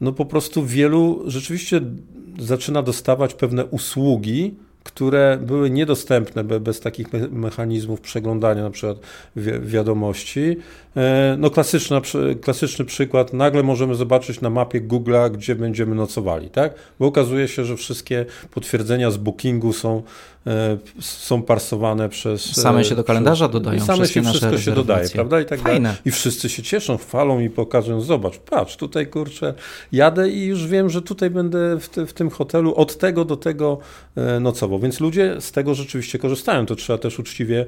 no 0.00 0.12
po 0.12 0.24
prostu 0.24 0.66
wielu 0.66 1.22
rzeczywiście 1.26 1.80
zaczyna 2.38 2.82
dostawać 2.82 3.34
pewne 3.34 3.64
usługi, 3.64 4.54
które 4.84 5.38
były 5.42 5.70
niedostępne 5.70 6.44
bez 6.44 6.80
takich 6.80 7.06
mechanizmów 7.30 8.00
przeglądania 8.00 8.62
na 8.62 8.70
przykład 8.70 8.98
wiadomości. 9.60 10.56
E, 10.96 11.36
no 11.38 11.50
klasyczny, 11.50 12.00
klasyczny 12.40 12.84
przykład, 12.84 13.32
nagle 13.32 13.62
możemy 13.62 13.94
zobaczyć 13.94 14.40
na 14.40 14.50
mapie 14.50 14.80
Google'a, 14.80 15.30
gdzie 15.30 15.54
będziemy 15.54 15.94
nocowali, 15.94 16.50
tak? 16.50 16.74
Bo 16.98 17.06
okazuje 17.06 17.48
się, 17.48 17.64
że 17.64 17.76
wszystkie 17.76 18.26
potwierdzenia 18.50 19.10
z 19.10 19.16
bookingu 19.16 19.72
są, 19.72 20.02
są 21.00 21.42
parsowane 21.42 22.08
przez... 22.08 22.56
Same 22.56 22.84
się 22.84 22.94
do 22.94 23.04
kalendarza 23.04 23.48
przez, 23.48 23.52
dodają. 23.52 23.80
Same 23.80 24.06
się 24.06 24.22
wszystko 24.22 24.58
się 24.58 24.72
dodaje, 24.72 25.08
prawda? 25.08 25.40
I 25.40 25.44
tak 25.44 25.60
Fajne. 25.60 25.80
dalej. 25.80 25.98
I 26.04 26.10
wszyscy 26.10 26.48
się 26.48 26.62
cieszą, 26.62 26.96
chwalą 26.96 27.40
i 27.40 27.50
pokazują, 27.50 28.00
zobacz, 28.00 28.38
patrz, 28.38 28.76
tutaj 28.76 29.06
kurczę, 29.06 29.54
jadę 29.92 30.28
i 30.28 30.44
już 30.44 30.66
wiem, 30.66 30.90
że 30.90 31.02
tutaj 31.02 31.30
będę 31.30 31.80
w, 31.80 31.88
te, 31.88 32.06
w 32.06 32.12
tym 32.12 32.30
hotelu 32.30 32.74
od 32.74 32.98
tego 32.98 33.24
do 33.24 33.36
tego 33.36 33.78
e, 34.16 34.40
nocował. 34.40 34.78
Więc 34.78 35.00
ludzie 35.00 35.36
z 35.40 35.52
tego 35.52 35.74
rzeczywiście 35.74 36.18
korzystają, 36.18 36.66
to 36.66 36.76
trzeba 36.76 36.98
też 36.98 37.18
uczciwie 37.18 37.66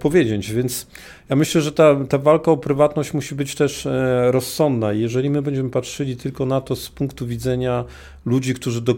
powiedzieć. 0.00 0.52
Więc 0.52 0.86
ja 1.28 1.36
myślę, 1.36 1.60
że 1.60 1.72
ta, 1.72 1.96
ta 2.08 2.18
walka 2.18 2.50
o 2.50 2.56
prywatność 2.56 3.14
musi 3.14 3.34
być 3.34 3.54
też 3.54 3.86
e, 3.86 4.32
rozsądna. 4.32 4.92
Jeżeli 4.92 5.30
my 5.30 5.42
będziemy 5.42 5.70
patrzyli 5.70 6.16
tylko 6.16 6.46
na 6.46 6.60
to 6.60 6.76
z 6.76 6.88
punktu 6.88 7.26
widzenia 7.26 7.84
ludzi, 8.24 8.54
którzy 8.54 8.80
do, 8.80 8.94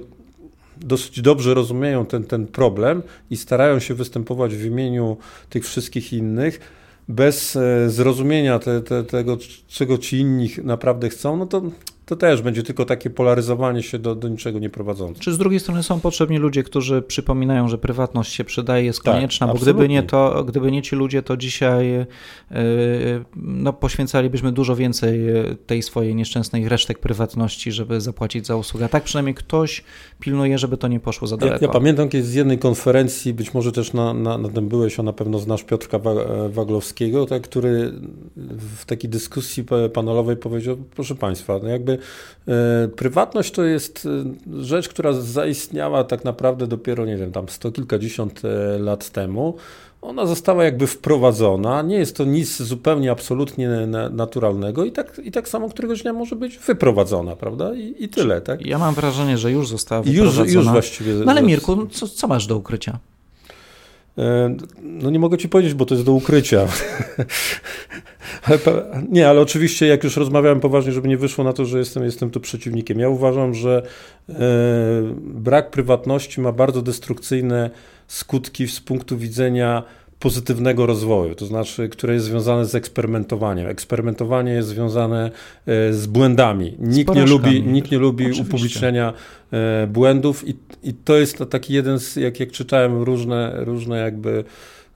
dosyć 0.85 1.21
dobrze 1.21 1.55
rozumieją 1.55 2.07
ten, 2.07 2.25
ten 2.25 2.47
problem 2.47 3.03
i 3.31 3.37
starają 3.37 3.79
się 3.79 3.95
występować 3.95 4.55
w 4.55 4.65
imieniu 4.65 5.17
tych 5.51 5.65
wszystkich 5.65 6.13
innych, 6.13 6.61
bez 7.09 7.57
e, 7.57 7.91
zrozumienia 7.91 8.59
te, 8.59 8.83
te, 8.83 9.05
tego, 9.05 9.39
czego 9.69 9.99
ci 9.99 10.19
inni 10.19 10.49
naprawdę 10.65 11.09
chcą, 11.09 11.37
no 11.37 11.47
to 11.47 11.63
to 12.13 12.17
też 12.17 12.43
będzie 12.43 12.63
tylko 12.63 12.85
takie 12.85 13.11
polaryzowanie 13.11 13.83
się 13.83 13.99
do, 13.99 14.15
do 14.15 14.29
niczego 14.29 14.59
nie 14.59 14.71
prowadzące. 14.71 15.21
Czy 15.21 15.33
z 15.33 15.39
drugiej 15.39 15.61
strony 15.61 15.83
są 15.83 16.01
potrzebni 16.01 16.39
ludzie, 16.39 16.63
którzy 16.63 17.03
przypominają, 17.03 17.69
że 17.69 17.79
prywatność 17.79 18.33
się 18.33 18.45
przydaje, 18.45 18.85
jest 18.85 19.03
tak, 19.03 19.15
konieczna, 19.15 19.47
bo 19.47 19.55
gdyby 19.55 19.89
nie, 19.89 20.03
to, 20.03 20.45
gdyby 20.45 20.73
nie 20.73 20.83
ci 20.83 20.97
ludzie, 20.97 21.23
to 21.23 21.37
dzisiaj 21.37 21.91
yy, 21.91 22.57
no, 23.37 23.73
poświęcalibyśmy 23.73 24.53
dużo 24.53 24.77
więcej 24.77 25.29
e, 25.29 25.55
tej 25.67 25.83
swojej 25.83 26.15
nieszczęsnej 26.15 26.69
resztek 26.69 26.99
prywatności, 26.99 27.73
żeby 27.73 28.01
zapłacić 28.01 28.47
za 28.47 28.57
usługę. 28.57 28.85
A 28.85 28.89
tak 28.89 29.05
przynajmniej 29.05 29.35
ktoś 29.35 29.85
pilnuje, 30.21 30.59
żeby 30.59 30.77
to 30.77 30.89
nie 30.89 31.01
poszło 31.01 31.29
za 31.29 31.37
daleko. 31.37 31.65
Ja, 31.65 31.67
ja 31.67 31.73
pamiętam 31.73 32.09
kiedyś 32.09 32.27
z 32.27 32.35
jednej 32.35 32.59
konferencji, 32.59 33.35
być 33.35 33.55
może 33.55 33.73
też 33.73 33.93
na, 33.93 34.15
na, 34.15 34.39
na 34.39 34.49
tym 34.49 34.69
byłeś, 34.69 35.01
a 35.01 35.03
na 35.03 35.13
pewno 35.13 35.39
znasz 35.39 35.65
Piotrka 35.65 36.01
Waglowskiego, 36.49 37.27
tak, 37.27 37.43
który 37.43 37.93
w 38.77 38.85
takiej 38.85 39.11
dyskusji 39.11 39.65
panelowej 39.93 40.37
powiedział, 40.37 40.77
proszę 40.95 41.15
Państwa, 41.15 41.61
no 41.63 41.69
jakby 41.69 41.93
E, 41.93 41.99
prywatność 42.97 43.53
to 43.53 43.65
jest 43.65 44.09
e, 44.57 44.63
rzecz, 44.63 44.89
która 44.89 45.13
zaistniała 45.13 46.05
tak 46.05 46.25
naprawdę 46.25 46.67
dopiero, 46.67 47.07
nie 47.07 47.17
wiem, 47.17 47.33
tam 47.33 47.49
sto 47.49 47.73
kilkadziesiąt 47.73 48.43
e, 48.45 48.79
lat 48.79 49.11
temu. 49.11 49.57
Ona 50.03 50.27
została 50.27 50.65
jakby 50.65 50.87
wprowadzona, 50.87 51.83
nie 51.83 51.97
jest 51.97 52.17
to 52.17 52.25
nic 52.25 52.63
zupełnie 52.63 53.11
absolutnie 53.11 53.69
naturalnego 54.11 54.85
i 54.85 54.93
tak, 54.93 55.21
i 55.25 55.33
tak 55.33 55.49
samo 55.49 55.69
któregoś 55.69 56.03
dnia 56.03 56.13
może 56.13 56.37
być 56.37 56.59
wyprowadzona, 56.59 57.37
prawda? 57.37 57.75
I, 57.75 57.95
i 57.99 58.09
tyle, 58.09 58.41
tak? 58.41 58.67
Ja 58.67 58.79
mam 58.79 58.95
wrażenie, 58.95 59.39
że 59.39 59.53
już 59.53 59.69
została 59.69 60.03
wyprowadzona. 60.03 60.45
Już, 60.45 60.55
już 60.55 60.69
właściwie. 60.69 61.15
No 61.15 61.33
ale 61.33 61.43
Mirku, 61.43 61.87
co, 61.87 62.09
co 62.09 62.29
masz 62.29 62.47
do 62.47 62.57
ukrycia? 62.57 62.99
No 64.83 65.11
nie 65.11 65.19
mogę 65.19 65.39
ci 65.39 65.49
powiedzieć, 65.49 65.75
bo 65.75 65.87
to 65.87 65.95
jest 65.95 66.07
do 66.07 66.13
ukrycia. 66.13 66.67
nie, 69.09 69.29
ale 69.29 69.41
oczywiście 69.41 69.87
jak 69.87 70.05
już 70.05 70.17
rozmawiałem 70.17 70.61
poważnie, 70.61 70.93
żeby 70.93 71.09
nie 71.09 71.17
wyszło 71.17 71.45
na 71.45 71.53
to, 71.53 71.65
że 71.65 71.79
jestem, 71.79 72.05
jestem 72.05 72.31
tu 72.31 72.41
przeciwnikiem. 72.41 72.99
Ja 72.99 73.09
uważam, 73.09 73.55
że 73.55 73.83
e, 74.29 74.35
brak 75.19 75.71
prywatności 75.71 76.41
ma 76.41 76.53
bardzo 76.53 76.83
destrukcyjne 76.83 77.71
skutki 78.07 78.69
z 78.69 78.81
punktu 78.81 79.19
widzenia 79.19 79.83
pozytywnego 80.23 80.87
rozwoju, 80.87 81.35
to 81.35 81.47
znaczy, 81.47 81.89
które 81.89 82.15
jest 82.15 82.27
związane 82.27 82.67
z 82.67 82.75
eksperymentowaniem. 82.75 83.69
Eksperymentowanie 83.69 84.53
jest 84.53 84.69
związane 84.69 85.31
e, 85.67 85.93
z 85.93 86.07
błędami. 86.07 86.77
Nikt 86.79 87.15
nie 87.15 87.27
lubi, 87.27 87.63
nikt 87.63 87.91
nie 87.91 87.99
lubi 87.99 88.41
upublicznienia 88.41 89.13
e, 89.53 89.87
błędów 89.87 90.49
i, 90.49 90.55
i 90.83 90.95
to 90.95 91.17
jest 91.17 91.39
taki 91.51 91.75
jeden 91.75 91.99
z, 91.99 92.17
jak, 92.17 92.41
jak 92.41 92.51
czytałem 92.51 93.03
różne, 93.03 93.65
różne 93.65 93.99
jakby 93.99 94.45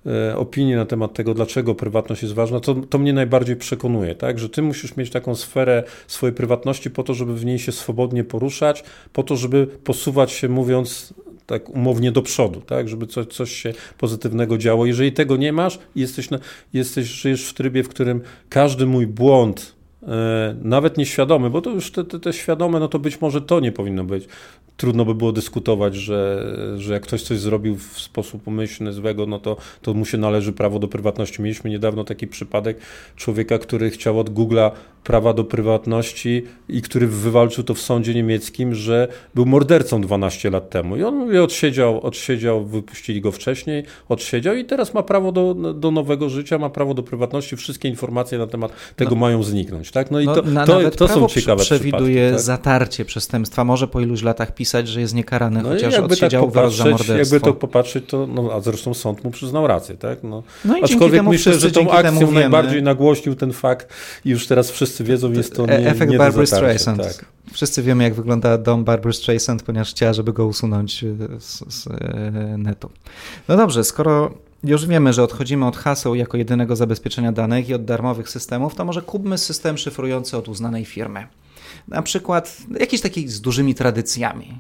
e, 0.07 0.37
opinie 0.37 0.77
na 0.77 0.87
temat 0.87 1.15
tego, 1.15 1.35
dlaczego 1.35 1.75
prywatność 1.75 2.23
jest 2.23 2.35
ważna, 2.35 2.61
to, 2.61 2.75
to 2.75 2.99
mnie 2.99 3.13
najbardziej 3.13 3.57
przekonuje, 3.57 4.15
tak? 4.15 4.39
że 4.39 4.49
ty 4.49 4.63
musisz 4.63 4.97
mieć 4.97 5.11
taką 5.11 5.35
sferę 5.35 5.83
swojej 6.07 6.35
prywatności 6.35 6.91
po 6.91 7.03
to, 7.03 7.15
żeby 7.15 7.35
w 7.35 7.45
niej 7.45 7.59
się 7.59 7.73
swobodnie 7.73 8.25
poruszać, 8.25 8.85
po 9.13 9.23
to, 9.23 9.37
żeby 9.37 9.67
posuwać 9.67 10.33
się, 10.33 10.49
mówiąc 10.49 11.15
tak 11.47 11.71
umownie 11.71 12.13
do 12.13 12.23
przodu, 12.23 12.61
tak, 12.61 12.89
żeby 12.89 13.07
coś, 13.07 13.27
coś 13.27 13.53
się 13.53 13.73
pozytywnego 13.99 14.59
działo. 14.59 14.87
Jeżeli 14.87 15.13
tego 15.13 15.37
nie 15.37 15.53
masz, 15.53 15.79
jesteś, 15.97 16.31
na, 16.31 16.39
jesteś, 16.73 17.07
żyjesz 17.07 17.49
w 17.49 17.55
trybie, 17.55 17.83
w 17.83 17.89
którym 17.89 18.21
każdy 18.49 18.87
mój 18.87 19.07
błąd, 19.07 19.75
e, 20.03 20.57
nawet 20.63 20.99
nieświadomy, 20.99 21.51
bo 21.51 21.63
to 21.63 21.71
już 21.71 21.91
te, 21.91 22.05
te, 22.05 22.21
te, 22.21 22.33
świadome, 22.33 22.81
no 22.81 22.89
to 22.89 22.99
być 22.99 23.21
może 23.21 23.43
to 23.43 23.61
nie 23.61 23.73
powinno 23.73 24.05
być 24.05 24.29
trudno 24.77 25.05
by 25.05 25.15
było 25.15 25.33
dyskutować, 25.33 25.95
że, 25.95 26.47
że 26.77 26.93
jak 26.93 27.03
ktoś 27.03 27.23
coś 27.23 27.39
zrobił 27.39 27.77
w 27.77 28.01
sposób 28.01 28.49
umyślny, 28.49 28.93
złego, 28.93 29.27
no 29.27 29.39
to, 29.39 29.57
to 29.83 29.95
mu 29.95 30.05
się 30.05 30.19
należy 30.19 30.53
prawo 30.53 30.79
do 30.79 30.89
prywatności. 30.89 31.43
Mieliśmy 31.43 31.71
niedawno 31.71 32.05
taki 32.05 32.27
przypadek 32.27 32.79
człowieka, 33.17 33.59
który 33.59 33.91
chciał 33.91 34.21
od 34.21 34.31
Google'a 34.31 34.71
prawa 35.07 35.33
do 35.33 35.45
prywatności 35.45 36.43
i 36.69 36.83
który 36.83 37.07
wywalczył 37.07 37.65
to 37.65 37.75
w 37.75 37.81
sądzie 37.81 38.15
niemieckim, 38.15 38.75
że 38.75 39.09
był 39.35 39.47
mordercą 39.47 40.01
12 40.01 40.51
lat 40.51 40.71
temu. 40.71 40.97
I 40.97 41.03
on 41.03 41.15
mówi, 41.15 41.39
odsiedział, 41.39 42.01
odsiedział, 42.01 42.65
wypuścili 42.65 43.21
go 43.21 43.33
wcześniej, 43.33 43.85
odsiedział 44.09 44.57
i 44.57 44.65
teraz 44.65 44.95
ma 44.95 45.03
prawo 45.03 45.33
do, 45.33 45.55
do 45.55 45.91
nowego 45.91 46.29
życia, 46.29 46.59
ma 46.59 46.71
prawo 46.71 46.95
do 46.95 47.03
prywatności. 47.03 47.57
Wszystkie 47.57 47.89
informacje 47.89 48.39
na 48.39 48.47
temat 48.47 48.73
tego 48.97 49.11
no, 49.11 49.21
mają 49.21 49.43
zniknąć. 49.43 49.91
Tak? 49.91 50.11
No 50.11 50.21
i 50.21 50.27
no, 50.27 50.35
to, 50.35 50.43
na, 50.43 50.67
to, 50.67 50.91
to 50.91 51.09
są 51.09 51.29
ciekawe 51.29 51.63
przewiduje 51.63 52.31
tak? 52.31 52.41
zatarcie 52.41 53.05
przestępstwa. 53.05 53.65
Może 53.65 53.89
po 53.89 54.01
iluś 54.01 54.23
latach 54.23 54.55
pisać, 54.55 54.89
że 54.89 55.01
jest 55.01 55.15
niekarany, 55.15 55.63
no 55.63 55.69
chociaż 55.69 55.95
odsiedział 55.99 56.45
tak 56.45 56.55
wyrok 56.55 56.73
za 56.73 56.85
morderstwo. 56.85 57.17
Jakby 57.17 57.41
to 57.41 57.53
popatrzeć, 57.53 58.05
to, 58.07 58.27
no, 58.27 58.51
a 58.53 58.61
zresztą 58.61 58.95
sąd 58.95 59.25
mu 59.25 59.31
przyznał 59.31 59.67
rację. 59.67 59.97
Tak? 59.97 60.19
No, 60.23 60.43
no 60.65 60.79
i 60.79 60.83
Aczkolwiek 60.83 61.23
myślę, 61.23 61.59
że 61.59 61.71
tą 61.71 61.91
akcją 61.91 62.33
najbardziej 62.33 62.83
nagłośnił 62.83 63.35
ten 63.35 63.53
fakt 63.53 63.93
i 64.25 64.31
już 64.31 64.47
teraz 64.47 64.71
wszyscy 64.71 64.96
wiedzą, 65.05 65.33
jest 65.33 65.55
to 65.55 65.67
nie, 65.67 65.91
Efekt 65.91 66.13
nie 66.13 66.19
Barbara 66.19 66.47
Streisand. 66.47 67.03
Tak. 67.03 67.25
Wszyscy 67.53 67.83
wiemy, 67.83 68.05
jak 68.05 68.15
wygląda 68.15 68.59
dom 68.59 68.85
Barbara 68.85 69.13
Streisand, 69.13 69.63
ponieważ 69.63 69.91
chciała, 69.91 70.13
żeby 70.13 70.33
go 70.33 70.47
usunąć 70.47 71.05
e, 71.05 71.07
z, 71.41 71.75
z 71.75 71.87
e, 71.87 72.59
netu. 72.59 72.91
No 73.49 73.57
dobrze, 73.57 73.85
skoro 73.85 74.35
już 74.65 74.87
wiemy, 74.87 75.13
że 75.13 75.23
odchodzimy 75.23 75.67
od 75.67 75.77
haseł 75.77 76.15
jako 76.15 76.37
jedynego 76.37 76.77
zabezpieczenia 76.77 77.33
danych 77.33 77.69
i 77.69 77.75
od 77.75 77.85
darmowych 77.85 78.29
systemów, 78.29 78.75
to 78.75 78.85
może 78.85 79.03
kupmy 79.03 79.39
system 79.39 79.79
szyfrujący 79.79 80.37
od 80.37 80.49
uznanej 80.49 80.85
firmy. 80.85 81.27
Na 81.89 82.03
przykład 82.03 82.57
jakiś 82.81 83.01
taki 83.01 83.29
z 83.29 83.41
dużymi 83.41 83.75
tradycjami. 83.75 84.59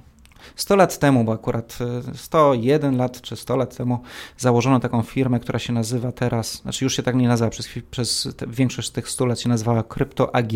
100 0.56 0.76
lat 0.76 0.98
temu, 0.98 1.24
bo 1.24 1.32
akurat 1.32 1.78
101 2.14 2.94
e, 2.94 2.96
lat 2.96 3.20
czy 3.20 3.36
100 3.36 3.56
lat 3.56 3.76
temu 3.76 3.98
założono 4.38 4.80
taką 4.80 5.02
firmę, 5.02 5.40
która 5.40 5.58
się 5.58 5.72
nazywa 5.72 6.12
teraz, 6.12 6.62
znaczy 6.62 6.84
już 6.84 6.96
się 6.96 7.02
tak 7.02 7.14
nie 7.14 7.28
nazywa, 7.28 7.50
przez, 7.50 7.68
przez 7.90 8.28
większość 8.48 8.90
tych 8.90 9.08
100 9.08 9.26
lat 9.26 9.40
się 9.40 9.48
nazywała 9.48 9.82
Crypto 9.82 10.34
AG. 10.34 10.52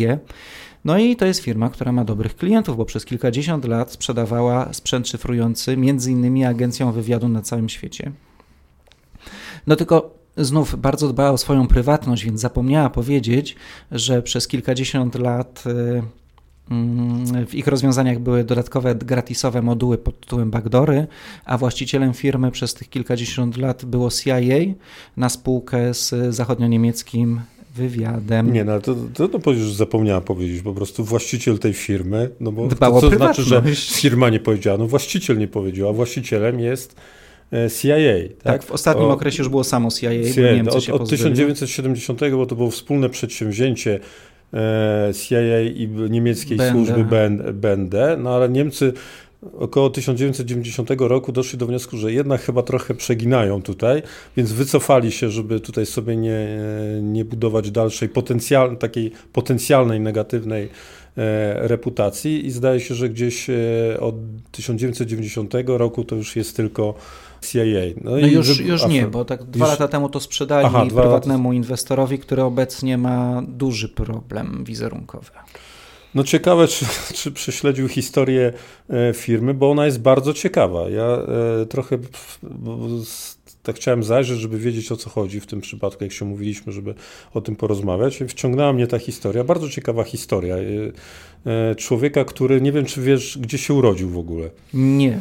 No 0.85 0.97
i 0.97 1.15
to 1.15 1.25
jest 1.25 1.39
firma, 1.39 1.69
która 1.69 1.91
ma 1.91 2.05
dobrych 2.05 2.35
klientów, 2.35 2.77
bo 2.77 2.85
przez 2.85 3.05
kilkadziesiąt 3.05 3.65
lat 3.65 3.91
sprzedawała 3.91 4.73
sprzęt 4.73 5.07
szyfrujący 5.07 5.77
między 5.77 6.11
innymi 6.11 6.45
agencjom 6.45 6.93
wywiadu 6.93 7.29
na 7.29 7.41
całym 7.41 7.69
świecie. 7.69 8.11
No 9.67 9.75
tylko 9.75 10.15
znów 10.37 10.75
bardzo 10.75 11.07
dbała 11.07 11.29
o 11.29 11.37
swoją 11.37 11.67
prywatność, 11.67 12.25
więc 12.25 12.41
zapomniała 12.41 12.89
powiedzieć, 12.89 13.55
że 13.91 14.21
przez 14.21 14.47
kilkadziesiąt 14.47 15.15
lat 15.15 15.63
e, 15.67 16.01
w 17.47 17.55
ich 17.55 17.67
rozwiązaniach 17.67 18.19
były 18.19 18.43
dodatkowe 18.43 18.95
gratisowe 18.95 19.61
moduły 19.61 19.97
pod 19.97 20.19
tytułem 20.19 20.51
backdoory, 20.51 21.07
a 21.45 21.57
właścicielem 21.57 22.13
firmy 22.13 22.51
przez 22.51 22.73
tych 22.73 22.89
kilkadziesiąt 22.89 23.57
lat 23.57 23.85
było 23.85 24.09
CIA 24.09 24.73
na 25.17 25.29
spółkę 25.29 25.93
z 25.93 26.35
zachodnio-niemieckim 26.35 27.39
wywiadem. 27.75 28.53
Nie, 28.53 28.63
no 28.63 28.79
to, 28.79 28.95
to, 29.13 29.39
to 29.39 29.51
już 29.51 29.73
zapomniała 29.73 30.21
powiedzieć, 30.21 30.61
po 30.61 30.73
prostu 30.73 31.03
właściciel 31.03 31.59
tej 31.59 31.73
firmy, 31.73 32.29
no 32.39 32.51
bo 32.51 32.67
Dbał 32.67 33.01
to, 33.01 33.09
to 33.09 33.15
znaczy, 33.15 33.41
że 33.41 33.63
firma 33.75 34.29
nie 34.29 34.39
powiedziała, 34.39 34.77
no 34.77 34.87
właściciel 34.87 35.37
nie 35.37 35.47
powiedział, 35.47 35.89
a 35.89 35.93
właścicielem 35.93 36.59
jest 36.59 36.95
e, 37.53 37.69
CIA. 37.69 37.95
Tak, 38.43 38.53
tak 38.53 38.63
w 38.63 38.71
ostatnim 38.71 39.07
o, 39.07 39.11
okresie 39.11 39.37
już 39.43 39.49
było 39.49 39.63
samo 39.63 39.91
CIA, 39.91 40.09
CIA 40.35 40.53
Niemcy 40.55 40.93
od, 40.93 41.01
od 41.01 41.09
1970, 41.09 42.21
bo 42.31 42.45
to 42.45 42.55
było 42.55 42.71
wspólne 42.71 43.09
przedsięwzięcie 43.09 43.99
CIA 45.13 45.61
i 45.61 45.87
niemieckiej 46.09 46.57
Bende. 46.57 46.73
służby 46.73 47.05
BND, 47.53 48.17
no 48.17 48.35
ale 48.35 48.49
Niemcy 48.49 48.93
około 49.59 49.89
1990 49.89 50.89
roku 50.97 51.31
doszli 51.31 51.59
do 51.59 51.65
wniosku, 51.65 51.97
że 51.97 52.13
jednak 52.13 52.41
chyba 52.41 52.63
trochę 52.63 52.93
przeginają 52.93 53.61
tutaj, 53.61 54.01
więc 54.37 54.51
wycofali 54.51 55.11
się, 55.11 55.29
żeby 55.29 55.59
tutaj 55.59 55.85
sobie 55.85 56.15
nie, 56.15 56.47
nie 57.01 57.25
budować 57.25 57.71
dalszej 57.71 58.09
potencjal, 58.09 58.77
takiej 58.77 59.11
potencjalnej 59.33 59.99
negatywnej 59.99 60.63
e, 61.17 61.67
reputacji 61.67 62.45
i 62.45 62.51
zdaje 62.51 62.79
się, 62.79 62.95
że 62.95 63.09
gdzieś 63.09 63.49
e, 63.49 63.53
od 63.99 64.15
1990 64.51 65.53
roku 65.67 66.03
to 66.03 66.15
już 66.15 66.35
jest 66.35 66.55
tylko 66.55 66.93
CIA. 67.41 68.01
No, 68.03 68.11
no 68.11 68.27
już, 68.27 68.59
już 68.59 68.87
nie, 68.87 69.07
bo 69.07 69.25
tak 69.25 69.43
dwa 69.43 69.65
już... 69.65 69.71
lata 69.71 69.87
temu 69.87 70.09
to 70.09 70.19
sprzedali 70.19 70.65
Aha, 70.65 70.85
prywatnemu 70.85 71.49
lata... 71.49 71.55
inwestorowi, 71.55 72.19
który 72.19 72.43
obecnie 72.43 72.97
ma 72.97 73.41
duży 73.47 73.89
problem 73.89 74.63
wizerunkowy. 74.63 75.31
No 76.15 76.23
ciekawe, 76.23 76.67
czy, 76.67 76.85
czy 77.19 77.31
prześledził 77.31 77.87
historię 77.87 78.53
e, 78.89 79.13
firmy, 79.13 79.53
bo 79.53 79.71
ona 79.71 79.85
jest 79.85 80.01
bardzo 80.01 80.33
ciekawa. 80.33 80.89
Ja 80.89 81.05
e, 81.61 81.65
trochę 81.65 81.97
tak 83.63 83.75
chciałem 83.75 84.03
zajrzeć, 84.03 84.39
żeby 84.39 84.57
wiedzieć 84.57 84.91
o 84.91 84.97
co 84.97 85.09
chodzi 85.09 85.39
w 85.39 85.45
tym 85.45 85.61
przypadku, 85.61 86.03
jak 86.03 86.13
się 86.13 86.25
mówiliśmy, 86.25 86.71
żeby 86.71 86.93
o 87.33 87.41
tym 87.41 87.55
porozmawiać. 87.55 88.19
Wciągnęła 88.27 88.73
mnie 88.73 88.87
ta 88.87 88.99
historia, 88.99 89.43
bardzo 89.43 89.69
ciekawa 89.69 90.03
historia. 90.03 90.55
E, 91.45 91.75
człowieka, 91.75 92.25
który 92.25 92.61
nie 92.61 92.71
wiem, 92.71 92.85
czy 92.85 93.01
wiesz, 93.01 93.37
gdzie 93.41 93.57
się 93.57 93.73
urodził 93.73 94.09
w 94.09 94.17
ogóle. 94.17 94.49
Nie. 94.73 95.19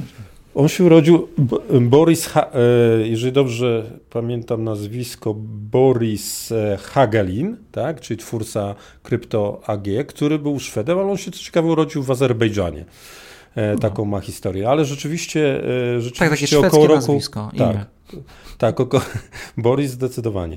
On 0.54 0.68
się 0.68 0.84
urodził, 0.84 1.28
Boris, 1.80 2.26
ha, 2.26 2.50
e, 2.54 3.08
jeżeli 3.08 3.32
dobrze 3.32 3.98
pamiętam 4.10 4.64
nazwisko, 4.64 5.34
Boris 5.70 6.52
e, 6.52 6.78
Hagelin, 6.82 7.56
tak, 7.72 8.00
czyli 8.00 8.18
twórca 8.18 8.74
Krypto 9.02 9.60
AG, 9.66 9.84
który 10.08 10.38
był 10.38 10.60
Szwedem, 10.60 10.98
ale 10.98 11.10
on 11.10 11.16
się 11.16 11.30
co 11.30 11.38
ciekawe 11.38 11.68
urodził 11.68 12.02
w 12.02 12.10
Azerbejdżanie. 12.10 12.84
E. 13.54 13.76
Taką 13.78 14.04
ma 14.04 14.20
historię, 14.20 14.68
ale 14.68 14.84
rzeczywiście, 14.84 15.62
rzeczywiście 15.98 16.56
tak, 16.60 16.66
około 16.66 16.86
roku. 16.86 16.96
Nazwisko, 16.96 17.50
tak, 17.58 17.76
tak, 18.58 18.80
oko, 18.80 19.00
Boris 19.56 19.90
zdecydowanie. 19.90 20.56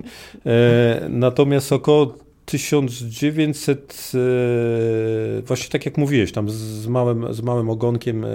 Natomiast 1.09 1.71
około 1.71 2.13
1900, 2.45 4.11
e, 4.13 5.41
właśnie 5.41 5.69
tak 5.69 5.85
jak 5.85 5.97
mówiłeś, 5.97 6.31
tam 6.31 6.49
z 6.49 6.87
małym, 6.87 7.33
z 7.33 7.41
małym 7.41 7.69
ogonkiem 7.69 8.25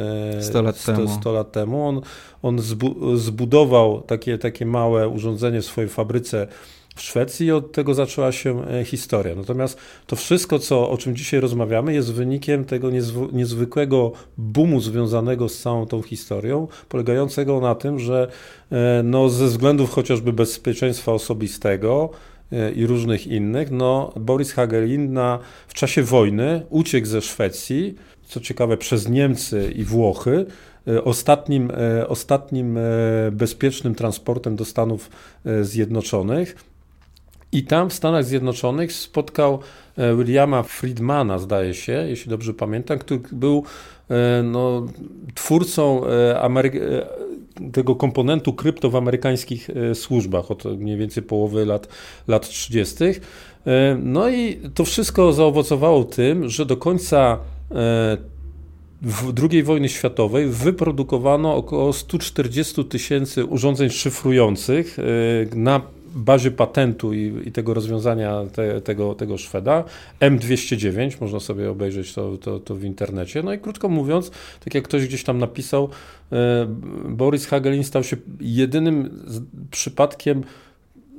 100 0.41 0.59
e, 0.59 0.63
lat 0.63 0.77
100, 0.77 0.93
temu, 0.93 1.09
100 1.09 1.33
lat 1.33 1.53
temu 1.53 1.89
on, 1.89 2.01
on 2.43 2.59
zbudował 3.15 4.01
takie, 4.01 4.39
takie 4.39 4.67
małe 4.67 5.09
urządzenie 5.09 5.61
w 5.61 5.65
swojej 5.65 5.91
fabryce 5.91 6.47
w 6.97 7.03
Szwecji 7.03 7.47
i 7.47 7.53
od 7.53 7.73
tego 7.73 7.95
zaczęła 7.95 8.33
się 8.33 8.69
e, 8.69 8.85
historia. 8.85 9.35
Natomiast 9.35 9.79
to 10.07 10.17
wszystko, 10.17 10.59
co, 10.59 10.91
o 10.91 10.99
czym 10.99 11.17
dzisiaj 11.17 11.41
rozmawiamy, 11.41 11.95
jest 11.95 12.13
wynikiem 12.13 12.65
tego 12.65 12.91
niezwykłego 13.33 14.13
boomu 14.39 14.81
związanego 14.81 15.49
z 15.49 15.59
całą 15.59 15.87
tą 15.87 16.03
historią, 16.03 16.69
polegającego 16.89 17.61
na 17.61 17.75
tym, 17.75 17.99
że 17.99 18.31
no, 19.05 19.29
ze 19.29 19.47
względów 19.47 19.91
chociażby 19.91 20.33
bezpieczeństwa 20.33 21.13
osobistego, 21.13 22.11
i 22.77 22.87
różnych 22.87 23.27
innych, 23.27 23.71
no 23.71 24.13
Boris 24.17 24.53
Hagelin 24.53 25.13
na, 25.13 25.39
w 25.69 25.75
czasie 25.75 26.03
wojny 26.03 26.63
uciekł 26.71 27.07
ze 27.07 27.23
Szwecji, 27.23 27.95
co 28.29 28.41
ciekawe 28.41 28.77
przez 28.77 29.09
Niemcy 29.09 29.73
i 29.77 29.85
Włochy, 29.85 30.47
e, 30.89 31.05
ostatnim, 31.05 31.71
e, 31.71 32.09
ostatnim 32.09 32.77
e, 32.77 32.81
bezpiecznym 33.33 33.95
transportem 33.95 34.57
do 34.57 34.65
Stanów 34.65 35.11
Zjednoczonych. 35.63 36.57
I 37.53 37.65
tam 37.65 37.91
w 37.91 37.95
Stanach 37.95 38.25
Zjednoczonych 38.25 38.93
spotkał 38.93 39.59
Williama 40.17 40.63
Friedmana, 40.63 41.39
zdaje 41.39 41.75
się, 41.75 41.93
jeśli 41.93 42.31
dobrze 42.31 42.55
pamiętam, 42.55 42.99
który 42.99 43.21
był 43.33 43.65
no, 44.43 44.87
twórcą 45.35 46.03
Amery 46.41 46.71
tego 47.73 47.97
komponentu 47.97 48.53
krypto 48.53 48.91
w 48.91 48.97
amerykańskich 48.97 49.71
e, 49.71 49.95
służbach 49.95 50.51
od 50.51 50.65
mniej 50.65 50.97
więcej 50.97 51.23
połowy 51.23 51.67
lat, 51.67 51.89
lat 52.29 52.49
30. 52.49 53.05
E, 53.05 53.15
no 54.03 54.29
i 54.29 54.61
to 54.75 54.85
wszystko 54.85 55.33
zaowocowało 55.33 56.05
tym, 56.05 56.49
że 56.49 56.67
do 56.67 56.77
końca 56.77 57.39
e, 57.71 58.17
II 59.51 59.63
wojny 59.63 59.89
światowej 59.89 60.47
wyprodukowano 60.47 61.57
około 61.57 61.93
140 61.93 62.85
tysięcy 62.85 63.45
urządzeń 63.45 63.91
szyfrujących 63.91 64.97
na 65.55 65.81
bazie 66.15 66.51
patentu 66.51 67.13
i, 67.13 67.43
i 67.45 67.53
tego 67.53 67.75
rozwiązania 67.75 68.45
te, 68.53 68.81
tego, 68.81 69.15
tego 69.15 69.39
Szweda, 69.39 69.85
M209, 70.21 71.21
można 71.21 71.41
sobie 71.41 71.71
obejrzeć 71.71 72.15
to, 72.15 72.39
to, 72.39 72.59
to, 72.59 72.75
w 72.75 72.85
internecie. 72.85 73.43
No 73.43 73.53
i 73.53 73.59
krótko 73.59 73.89
mówiąc, 73.89 74.31
tak 74.65 74.75
jak 74.75 74.85
ktoś 74.85 75.07
gdzieś 75.07 75.25
tam 75.25 75.39
napisał, 75.39 75.89
e, 76.33 76.67
Boris 77.09 77.47
Hagelin 77.47 77.85
stał 77.85 78.05
się 78.05 78.17
jedynym 78.41 79.25
przypadkiem 79.71 80.45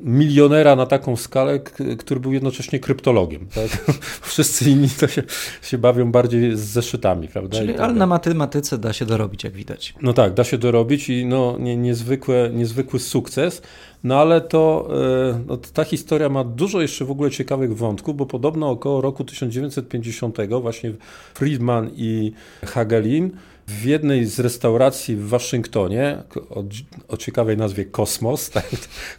milionera 0.04 0.76
na 0.76 0.86
taką 0.86 1.16
skalę, 1.16 1.60
który 2.00 2.20
był 2.20 2.34
jednocześnie 2.34 2.80
kryptologiem. 2.80 3.48
Tak? 3.56 3.96
Wszyscy 4.22 4.70
inni 4.70 4.90
to 4.90 5.08
się, 5.08 5.24
się 5.62 5.78
bawią 5.78 6.12
bardziej 6.12 6.58
z 6.58 6.60
zeszytami, 6.60 7.28
prawda? 7.28 7.58
Czyli, 7.58 7.74
tak 7.74 7.82
ale 7.82 7.94
na 7.94 8.08
matematyce 8.08 8.78
da 8.78 8.94
się 8.94 9.06
dorobić, 9.06 9.44
jak 9.44 9.54
widać. 9.54 9.94
No 10.02 10.14
tak, 10.14 10.34
da 10.34 10.44
się 10.44 10.58
dorobić 10.58 11.10
i 11.10 11.26
no, 11.26 11.58
nie, 11.60 11.78
niezwykłe, 11.78 12.50
niezwykły 12.54 13.00
sukces. 13.00 13.62
No 14.04 14.20
ale 14.20 14.42
to 14.42 14.90
e, 15.34 15.40
no, 15.48 15.58
ta 15.58 15.84
historia 15.84 16.30
ma 16.30 16.44
dużo 16.44 16.82
jeszcze 16.82 17.06
w 17.06 17.12
ogóle 17.12 17.32
ciekawych 17.32 17.78
wątków, 17.78 18.16
bo 18.16 18.26
podobno 18.26 18.70
około 18.70 19.02
roku 19.02 19.24
1950 19.24 20.38
właśnie 20.62 20.94
Friedman 21.34 21.90
i 21.96 22.32
Hagelin 22.66 23.32
w 23.70 23.86
jednej 23.86 24.26
z 24.26 24.40
restauracji 24.40 25.16
w 25.16 25.28
Waszyngtonie, 25.28 26.18
o, 26.50 26.64
o 27.08 27.18
ciekawej 27.18 27.58
nazwie 27.58 27.86
Kosmos, 27.86 28.50
tak, 28.52 28.66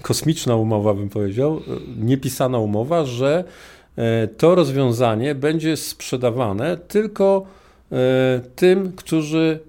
kosmiczna 0.03 0.57
umowa 0.57 0.95
bym 0.95 1.09
powiedział, 1.09 1.61
niepisana 1.97 2.59
umowa, 2.59 3.05
że 3.05 3.45
e, 3.97 4.29
to 4.29 4.55
rozwiązanie 4.55 5.35
będzie 5.35 5.77
sprzedawane 5.77 6.77
tylko 6.77 7.47
e, 7.93 8.41
tym, 8.57 8.93
którzy 8.93 9.61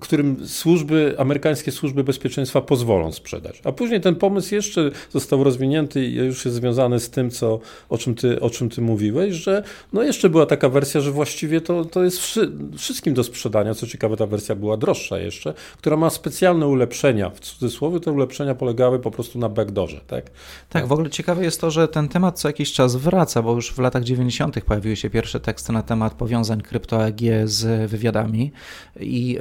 którym 0.00 0.48
służby, 0.48 1.14
amerykańskie 1.18 1.72
służby 1.72 2.04
bezpieczeństwa 2.04 2.60
pozwolą 2.60 3.12
sprzedać. 3.12 3.60
A 3.64 3.72
później 3.72 4.00
ten 4.00 4.16
pomysł 4.16 4.54
jeszcze 4.54 4.90
został 5.10 5.44
rozwinięty 5.44 6.04
i 6.04 6.14
już 6.14 6.44
jest 6.44 6.56
związany 6.56 7.00
z 7.00 7.10
tym, 7.10 7.30
co, 7.30 7.60
o, 7.88 7.98
czym 7.98 8.14
ty, 8.14 8.40
o 8.40 8.50
czym 8.50 8.68
ty 8.68 8.80
mówiłeś, 8.80 9.34
że 9.34 9.62
no 9.92 10.02
jeszcze 10.02 10.30
była 10.30 10.46
taka 10.46 10.68
wersja, 10.68 11.00
że 11.00 11.10
właściwie 11.10 11.60
to, 11.60 11.84
to 11.84 12.04
jest 12.04 12.18
wszy, 12.18 12.52
wszystkim 12.76 13.14
do 13.14 13.24
sprzedania. 13.24 13.74
Co 13.74 13.86
ciekawe, 13.86 14.16
ta 14.16 14.26
wersja 14.26 14.54
była 14.54 14.76
droższa 14.76 15.18
jeszcze, 15.18 15.54
która 15.78 15.96
ma 15.96 16.10
specjalne 16.10 16.66
ulepszenia. 16.66 17.30
W 17.30 17.40
cudzysłowie 17.40 18.00
te 18.00 18.12
ulepszenia 18.12 18.54
polegały 18.54 18.98
po 18.98 19.10
prostu 19.10 19.38
na 19.38 19.48
backdoorze. 19.48 20.00
Tak? 20.06 20.30
tak, 20.68 20.86
w 20.86 20.92
ogóle 20.92 21.10
ciekawe 21.10 21.44
jest 21.44 21.60
to, 21.60 21.70
że 21.70 21.88
ten 21.88 22.08
temat 22.08 22.40
co 22.40 22.48
jakiś 22.48 22.72
czas 22.72 22.96
wraca, 22.96 23.42
bo 23.42 23.54
już 23.54 23.72
w 23.72 23.78
latach 23.78 24.04
90. 24.04 24.64
pojawiły 24.64 24.96
się 24.96 25.10
pierwsze 25.10 25.40
teksty 25.40 25.72
na 25.72 25.82
temat 25.82 26.14
powiązań 26.14 26.60
krypto-AG 26.62 27.20
z 27.44 27.90
wywiadami 27.90 28.52
i 29.00 29.38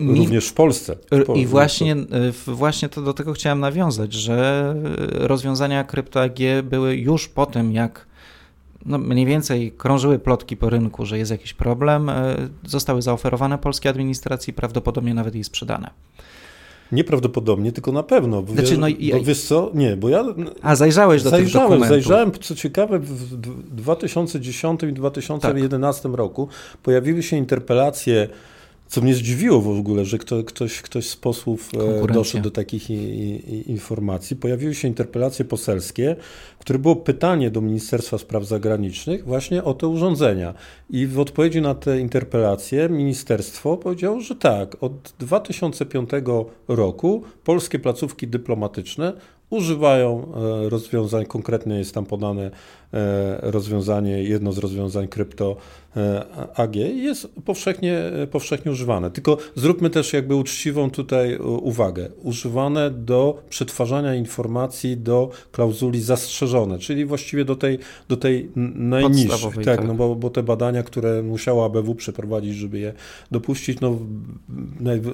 Również 0.00 0.48
w 0.48 0.52
Polsce. 0.52 0.96
I 1.34 1.46
właśnie, 1.46 1.96
właśnie 2.46 2.88
to 2.88 3.02
do 3.02 3.14
tego 3.14 3.32
chciałem 3.32 3.60
nawiązać, 3.60 4.12
że 4.12 4.74
rozwiązania 5.10 5.84
krypto-AG 5.84 6.62
były 6.62 6.96
już 6.96 7.28
po 7.28 7.46
tym, 7.46 7.72
jak 7.72 8.06
no 8.86 8.98
mniej 8.98 9.26
więcej 9.26 9.72
krążyły 9.72 10.18
plotki 10.18 10.56
po 10.56 10.70
rynku, 10.70 11.06
że 11.06 11.18
jest 11.18 11.30
jakiś 11.30 11.54
problem, 11.54 12.08
e, 12.08 12.36
zostały 12.66 13.02
zaoferowane 13.02 13.58
polskiej 13.58 13.90
administracji, 13.90 14.52
prawdopodobnie 14.52 15.14
nawet 15.14 15.34
i 15.34 15.44
sprzedane. 15.44 15.90
Nieprawdopodobnie, 16.92 17.72
tylko 17.72 17.92
na 17.92 18.02
pewno. 18.02 18.42
Bo, 18.42 18.52
znaczy, 18.52 18.78
no, 18.78 18.88
ja, 18.98 19.16
bo 19.16 19.24
wiesz 19.24 19.42
co? 19.42 19.70
Nie, 19.74 19.96
bo 19.96 20.08
ja. 20.08 20.24
A 20.62 20.76
zajrzałeś 20.76 21.22
do 21.22 21.30
zajrzałem, 21.30 21.46
tych 21.46 21.62
dokumentów. 21.62 21.88
Zajrzałem, 21.88 22.32
co 22.40 22.54
ciekawe, 22.54 22.98
w 22.98 23.36
2010 23.76 24.82
i 24.82 24.92
2011 24.92 26.02
tak. 26.02 26.14
roku 26.14 26.48
pojawiły 26.82 27.22
się 27.22 27.36
interpelacje 27.36 28.28
co 28.94 29.00
mnie 29.00 29.14
zdziwiło 29.14 29.60
w 29.60 29.68
ogóle, 29.68 30.04
że 30.04 30.18
kto, 30.18 30.44
ktoś, 30.44 30.82
ktoś 30.82 31.08
z 31.08 31.16
posłów 31.16 31.70
e, 32.04 32.12
doszedł 32.12 32.44
do 32.44 32.50
takich 32.50 32.90
i, 32.90 32.94
i, 32.94 33.70
informacji. 33.70 34.36
Pojawiły 34.36 34.74
się 34.74 34.88
interpelacje 34.88 35.44
poselskie, 35.44 36.16
które 36.58 36.78
było 36.78 36.96
pytanie 36.96 37.50
do 37.50 37.60
Ministerstwa 37.60 38.18
Spraw 38.18 38.44
Zagranicznych 38.44 39.24
właśnie 39.24 39.64
o 39.64 39.74
te 39.74 39.88
urządzenia. 39.88 40.54
I 40.90 41.06
w 41.06 41.20
odpowiedzi 41.20 41.60
na 41.60 41.74
te 41.74 42.00
interpelacje 42.00 42.88
ministerstwo 42.88 43.76
powiedziało, 43.76 44.20
że 44.20 44.36
tak, 44.36 44.82
od 44.82 45.14
2005 45.18 46.10
roku 46.68 47.22
polskie 47.44 47.78
placówki 47.78 48.28
dyplomatyczne 48.28 49.12
używają 49.50 50.32
e, 50.66 50.68
rozwiązań, 50.68 51.26
konkretnie 51.26 51.78
jest 51.78 51.94
tam 51.94 52.06
podane 52.06 52.42
e, 52.42 52.50
rozwiązanie, 53.50 54.22
jedno 54.22 54.52
z 54.52 54.58
rozwiązań 54.58 55.08
krypto 55.08 55.56
AG 56.54 56.76
jest 56.76 57.28
powszechnie, 57.44 57.98
powszechnie 58.30 58.72
używane. 58.72 59.10
Tylko 59.10 59.38
zróbmy 59.54 59.90
też 59.90 60.12
jakby 60.12 60.34
uczciwą 60.34 60.90
tutaj 60.90 61.36
uwagę. 61.38 62.08
Używane 62.22 62.90
do 62.90 63.42
przetwarzania 63.48 64.14
informacji 64.14 64.96
do 64.96 65.30
klauzuli 65.52 66.00
zastrzeżone, 66.00 66.78
czyli 66.78 67.04
właściwie 67.04 67.44
do 67.44 67.56
tej, 67.56 67.78
do 68.08 68.16
tej 68.16 68.50
najniższej. 68.74 69.52
Tak, 69.52 69.64
tak, 69.64 69.86
no 69.86 69.94
bo, 69.94 70.14
bo 70.14 70.30
te 70.30 70.42
badania, 70.42 70.82
które 70.82 71.22
musiała 71.22 71.66
ABW 71.66 71.94
przeprowadzić, 71.94 72.54
żeby 72.56 72.78
je 72.78 72.92
dopuścić, 73.30 73.80
no 73.80 73.98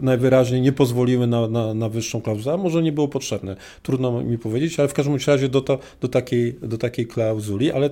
najwyraźniej 0.02 0.60
nie 0.60 0.72
pozwoliły 0.72 1.26
na, 1.26 1.48
na, 1.48 1.74
na 1.74 1.88
wyższą 1.88 2.20
klauzulę, 2.20 2.54
a 2.54 2.56
może 2.56 2.82
nie 2.82 2.92
było 2.92 3.08
potrzebne. 3.08 3.56
Trudno 3.82 4.22
mi 4.22 4.38
powiedzieć, 4.38 4.80
ale 4.80 4.88
w 4.88 4.94
każdym 4.94 5.16
razie 5.26 5.48
do, 5.48 5.60
to, 5.60 5.78
do, 6.00 6.08
takiej, 6.08 6.54
do 6.62 6.78
takiej 6.78 7.06
klauzuli, 7.06 7.72
ale 7.72 7.90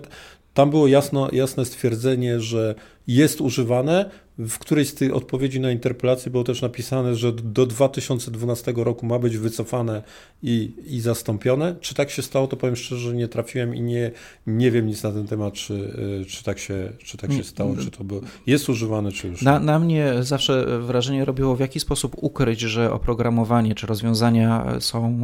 tam 0.59 0.71
było 0.71 0.87
jasno, 0.87 1.29
jasne 1.33 1.65
stwierdzenie, 1.65 2.41
że 2.41 2.75
jest 3.07 3.41
używane. 3.41 4.11
W 4.39 4.59
którejś 4.59 4.89
z 4.89 4.95
tych 4.95 5.15
odpowiedzi 5.15 5.61
na 5.61 5.71
interpelację 5.71 6.33
było 6.33 6.45
też 6.45 6.63
napisane, 6.63 7.15
że 7.15 7.33
do 7.33 7.67
2012 7.67 8.73
roku 8.77 9.07
ma 9.07 9.19
być 9.19 9.37
wycofane 9.37 10.03
i, 10.43 10.73
i 10.87 11.01
zastąpione. 11.01 11.77
Czy 11.81 11.95
tak 11.95 12.11
się 12.11 12.23
stało, 12.23 12.47
to 12.47 12.57
powiem 12.57 12.77
szczerze, 12.77 13.01
że 13.01 13.17
nie 13.17 13.29
trafiłem 13.29 13.75
i 13.75 13.81
nie, 13.81 14.11
nie 14.47 14.71
wiem 14.71 14.87
nic 14.87 15.03
na 15.03 15.13
ten 15.13 15.27
temat, 15.27 15.55
czy, 15.55 15.75
y, 16.23 16.25
czy, 16.25 16.45
tak, 16.45 16.59
się, 16.59 16.93
czy 17.05 17.17
tak 17.17 17.33
się 17.33 17.45
stało, 17.45 17.77
czy 17.77 17.91
to 17.91 18.05
było, 18.05 18.21
jest 18.47 18.69
używane, 18.69 19.13
czy 19.13 19.29
już. 19.29 19.43
Na, 19.43 19.59
na 19.61 19.79
mnie 19.79 20.15
zawsze 20.21 20.81
wrażenie 20.81 21.25
robiło, 21.25 21.57
w 21.57 21.61
jaki 21.61 21.81
sposób 21.81 22.17
ukryć, 22.17 22.61
że 22.61 22.93
oprogramowanie 22.93 23.75
czy 23.75 23.87
rozwiązania 23.87 24.67
są 24.81 25.21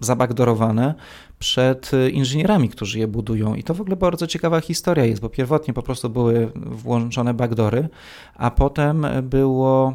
zabagdorowane 0.00 0.94
przed 1.40 1.90
inżynierami, 2.12 2.68
którzy 2.68 2.98
je 2.98 3.08
budują. 3.08 3.54
I 3.54 3.62
to 3.62 3.74
w 3.74 3.80
ogóle 3.80 3.96
bardzo 3.96 4.26
ciekawa 4.26 4.60
historia 4.60 5.04
jest, 5.04 5.22
bo 5.22 5.28
pierwotnie 5.28 5.74
po 5.74 5.82
prostu 5.82 6.10
były 6.10 6.52
włączone 6.56 7.34
backdory, 7.34 7.88
a 8.34 8.50
potem 8.50 9.06
było, 9.22 9.94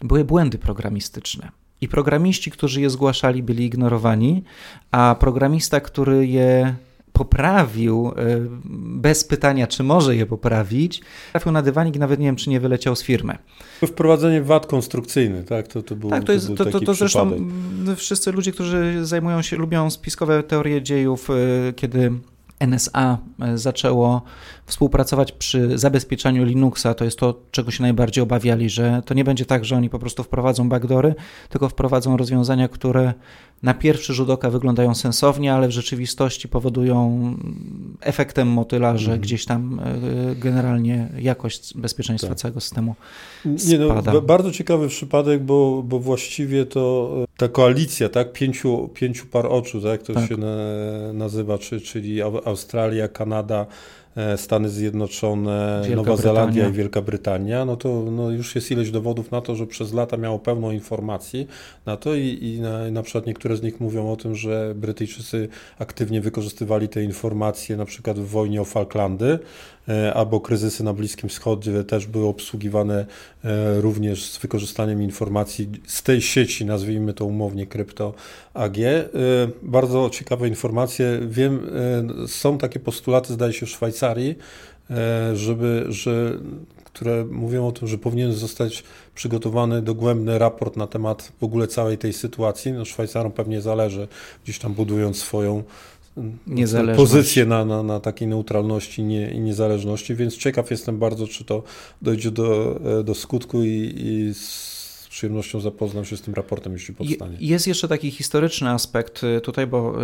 były 0.00 0.24
błędy 0.24 0.58
programistyczne. 0.58 1.50
I 1.80 1.88
programiści, 1.88 2.50
którzy 2.50 2.80
je 2.80 2.90
zgłaszali, 2.90 3.42
byli 3.42 3.64
ignorowani, 3.64 4.42
a 4.90 5.16
programista, 5.20 5.80
który 5.80 6.26
je 6.26 6.74
poprawił 7.16 8.08
e, 8.08 8.12
bez 9.00 9.24
pytania, 9.24 9.66
czy 9.66 9.82
może 9.82 10.16
je 10.16 10.26
poprawić, 10.26 11.02
trafił 11.32 11.52
na 11.52 11.62
dywanik 11.62 11.96
i 11.96 11.98
nawet 11.98 12.20
nie 12.20 12.26
wiem, 12.26 12.36
czy 12.36 12.50
nie 12.50 12.60
wyleciał 12.60 12.96
z 12.96 13.02
firmy. 13.02 13.38
Wprowadzenie 13.86 14.42
wad 14.42 14.66
konstrukcyjny, 14.66 15.44
tak? 15.44 15.68
To, 15.68 15.82
to 15.82 15.96
był, 15.96 16.10
tak, 16.10 16.24
to, 16.24 16.32
jest, 16.32 16.48
to, 16.56 16.64
to, 16.64 16.80
to 16.80 16.94
zresztą 16.94 17.30
wszyscy 17.96 18.32
ludzie, 18.32 18.52
którzy 18.52 19.06
zajmują 19.06 19.42
się, 19.42 19.56
lubią 19.56 19.90
spiskowe 19.90 20.42
teorie 20.42 20.82
dziejów, 20.82 21.30
e, 21.30 21.72
kiedy 21.72 22.12
NSA 22.60 23.18
e, 23.40 23.58
zaczęło 23.58 24.22
współpracować 24.66 25.32
przy 25.32 25.78
zabezpieczaniu 25.78 26.44
Linuxa. 26.44 26.94
To 26.96 27.04
jest 27.04 27.18
to, 27.18 27.40
czego 27.50 27.70
się 27.70 27.82
najbardziej 27.82 28.22
obawiali, 28.22 28.70
że 28.70 29.02
to 29.06 29.14
nie 29.14 29.24
będzie 29.24 29.46
tak, 29.46 29.64
że 29.64 29.76
oni 29.76 29.90
po 29.90 29.98
prostu 29.98 30.22
wprowadzą 30.22 30.68
backdory, 30.68 31.14
tylko 31.48 31.68
wprowadzą 31.68 32.16
rozwiązania, 32.16 32.68
które 32.68 33.14
na 33.62 33.74
pierwszy 33.74 34.14
rzut 34.14 34.30
oka 34.30 34.50
wyglądają 34.50 34.94
sensownie, 34.94 35.54
ale 35.54 35.68
w 35.68 35.70
rzeczywistości 35.70 36.48
powodują 36.48 37.34
efektem 38.00 38.48
motyla, 38.48 38.96
że 38.96 39.04
mhm. 39.04 39.20
gdzieś 39.20 39.44
tam 39.44 39.80
e, 39.80 40.34
generalnie 40.34 41.08
jakość 41.18 41.76
bezpieczeństwa 41.76 42.28
tak. 42.28 42.38
całego 42.38 42.60
systemu 42.60 42.94
spada. 43.58 44.12
Nie 44.12 44.14
no, 44.14 44.22
bardzo 44.22 44.52
ciekawy 44.52 44.88
przypadek, 44.88 45.42
bo, 45.42 45.82
bo 45.82 45.98
właściwie 45.98 46.66
to 46.66 47.12
e, 47.22 47.26
ta 47.36 47.48
koalicja, 47.48 48.08
tak, 48.08 48.32
pięciu, 48.32 48.88
pięciu 48.94 49.26
par 49.26 49.46
oczu, 49.46 49.80
tak, 49.80 50.02
to 50.02 50.14
tak. 50.14 50.28
się 50.28 50.36
na, 50.36 50.56
nazywa, 51.12 51.58
czyli 51.58 52.22
Australia, 52.22 53.08
Kanada, 53.08 53.66
Stany 54.36 54.68
Zjednoczone, 54.68 55.82
Wielka 55.84 55.96
Nowa 55.96 56.12
Brytania. 56.12 56.34
Zelandia 56.34 56.68
i 56.68 56.72
Wielka 56.72 57.02
Brytania, 57.02 57.64
no 57.64 57.76
to 57.76 58.04
no 58.10 58.30
już 58.30 58.54
jest 58.54 58.70
ileś 58.70 58.90
dowodów 58.90 59.30
na 59.30 59.40
to, 59.40 59.56
że 59.56 59.66
przez 59.66 59.92
lata 59.92 60.16
miało 60.16 60.38
pełną 60.38 60.70
informacji 60.70 61.48
na 61.86 61.96
to 61.96 62.14
i, 62.14 62.38
i 62.42 62.60
na, 62.60 62.90
na 62.90 63.02
przykład 63.02 63.26
niektóre 63.26 63.56
z 63.56 63.62
nich 63.62 63.80
mówią 63.80 64.12
o 64.12 64.16
tym, 64.16 64.34
że 64.34 64.74
Brytyjczycy 64.74 65.48
aktywnie 65.78 66.20
wykorzystywali 66.20 66.88
te 66.88 67.04
informacje 67.04 67.76
na 67.76 67.84
przykład 67.84 68.18
w 68.18 68.26
wojnie 68.26 68.60
o 68.60 68.64
Falklandy, 68.64 69.38
E, 69.38 69.75
albo 70.14 70.40
kryzysy 70.40 70.84
na 70.84 70.92
Bliskim 70.92 71.28
Wschodzie 71.28 71.84
też 71.84 72.06
były 72.06 72.26
obsługiwane 72.26 73.06
e, 73.44 73.80
również 73.80 74.30
z 74.30 74.38
wykorzystaniem 74.38 75.02
informacji 75.02 75.68
z 75.86 76.02
tej 76.02 76.22
sieci, 76.22 76.64
nazwijmy 76.64 77.14
to 77.14 77.24
umownie 77.24 77.66
Krypto 77.66 78.14
AG. 78.54 78.78
E, 78.78 79.08
bardzo 79.62 80.10
ciekawe 80.10 80.48
informacje. 80.48 81.20
Wiem, 81.28 81.70
są 82.26 82.58
takie 82.58 82.80
postulaty, 82.80 83.32
zdaje 83.32 83.52
się, 83.52 83.66
w 83.66 83.70
Szwajcarii, 83.70 84.38
żeby, 85.34 85.86
że 85.88 86.38
które 86.96 87.24
mówią 87.24 87.66
o 87.66 87.72
tym, 87.72 87.88
że 87.88 87.98
powinien 87.98 88.32
zostać 88.32 88.84
przygotowany 89.14 89.82
dogłębny 89.82 90.38
raport 90.38 90.76
na 90.76 90.86
temat 90.86 91.32
w 91.40 91.44
ogóle 91.44 91.66
całej 91.66 91.98
tej 91.98 92.12
sytuacji. 92.12 92.72
No 92.72 92.84
Szwajcarom 92.84 93.32
pewnie 93.32 93.60
zależy, 93.60 94.08
gdzieś 94.44 94.58
tam 94.58 94.74
budując 94.74 95.18
swoją 95.18 95.62
pozycję 96.96 97.46
na, 97.46 97.64
na, 97.64 97.82
na 97.82 98.00
takiej 98.00 98.28
neutralności 98.28 99.02
nie, 99.02 99.30
i 99.30 99.40
niezależności, 99.40 100.14
więc 100.14 100.36
ciekaw 100.36 100.70
jestem 100.70 100.98
bardzo, 100.98 101.26
czy 101.26 101.44
to 101.44 101.62
dojdzie 102.02 102.30
do, 102.30 102.80
e, 103.00 103.04
do 103.04 103.14
skutku 103.14 103.62
i, 103.62 103.92
i 103.96 104.32
przyjemnością 105.10 105.60
zapoznam 105.60 106.04
się 106.04 106.16
z 106.16 106.20
tym 106.20 106.34
raportem, 106.34 106.72
jeśli 106.72 106.94
powstanie. 106.94 107.36
Jest 107.40 107.66
jeszcze 107.66 107.88
taki 107.88 108.10
historyczny 108.10 108.70
aspekt 108.70 109.22
tutaj, 109.42 109.66
bo 109.66 109.94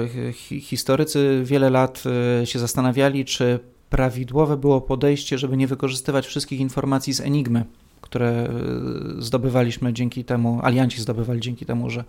historycy 0.61 1.43
wiele 1.45 1.71
lat 1.71 2.05
się 2.45 2.59
zastanawiali, 2.59 3.25
czy 3.25 3.59
prawidłowe 3.91 4.57
było 4.57 4.81
podejście, 4.81 5.39
żeby 5.39 5.57
nie 5.57 5.67
wykorzystywać 5.67 6.27
wszystkich 6.27 6.61
informacji 6.61 7.13
z 7.13 7.21
Enigmy 7.21 7.65
które 8.13 8.29
e, 8.29 8.49
zdobywaliśmy 9.19 9.93
dzięki 9.93 10.25
temu, 10.25 10.61
alianci 10.63 11.01
zdobywali 11.01 11.41
dzięki 11.41 11.67
temu, 11.67 11.91
że 11.91 12.05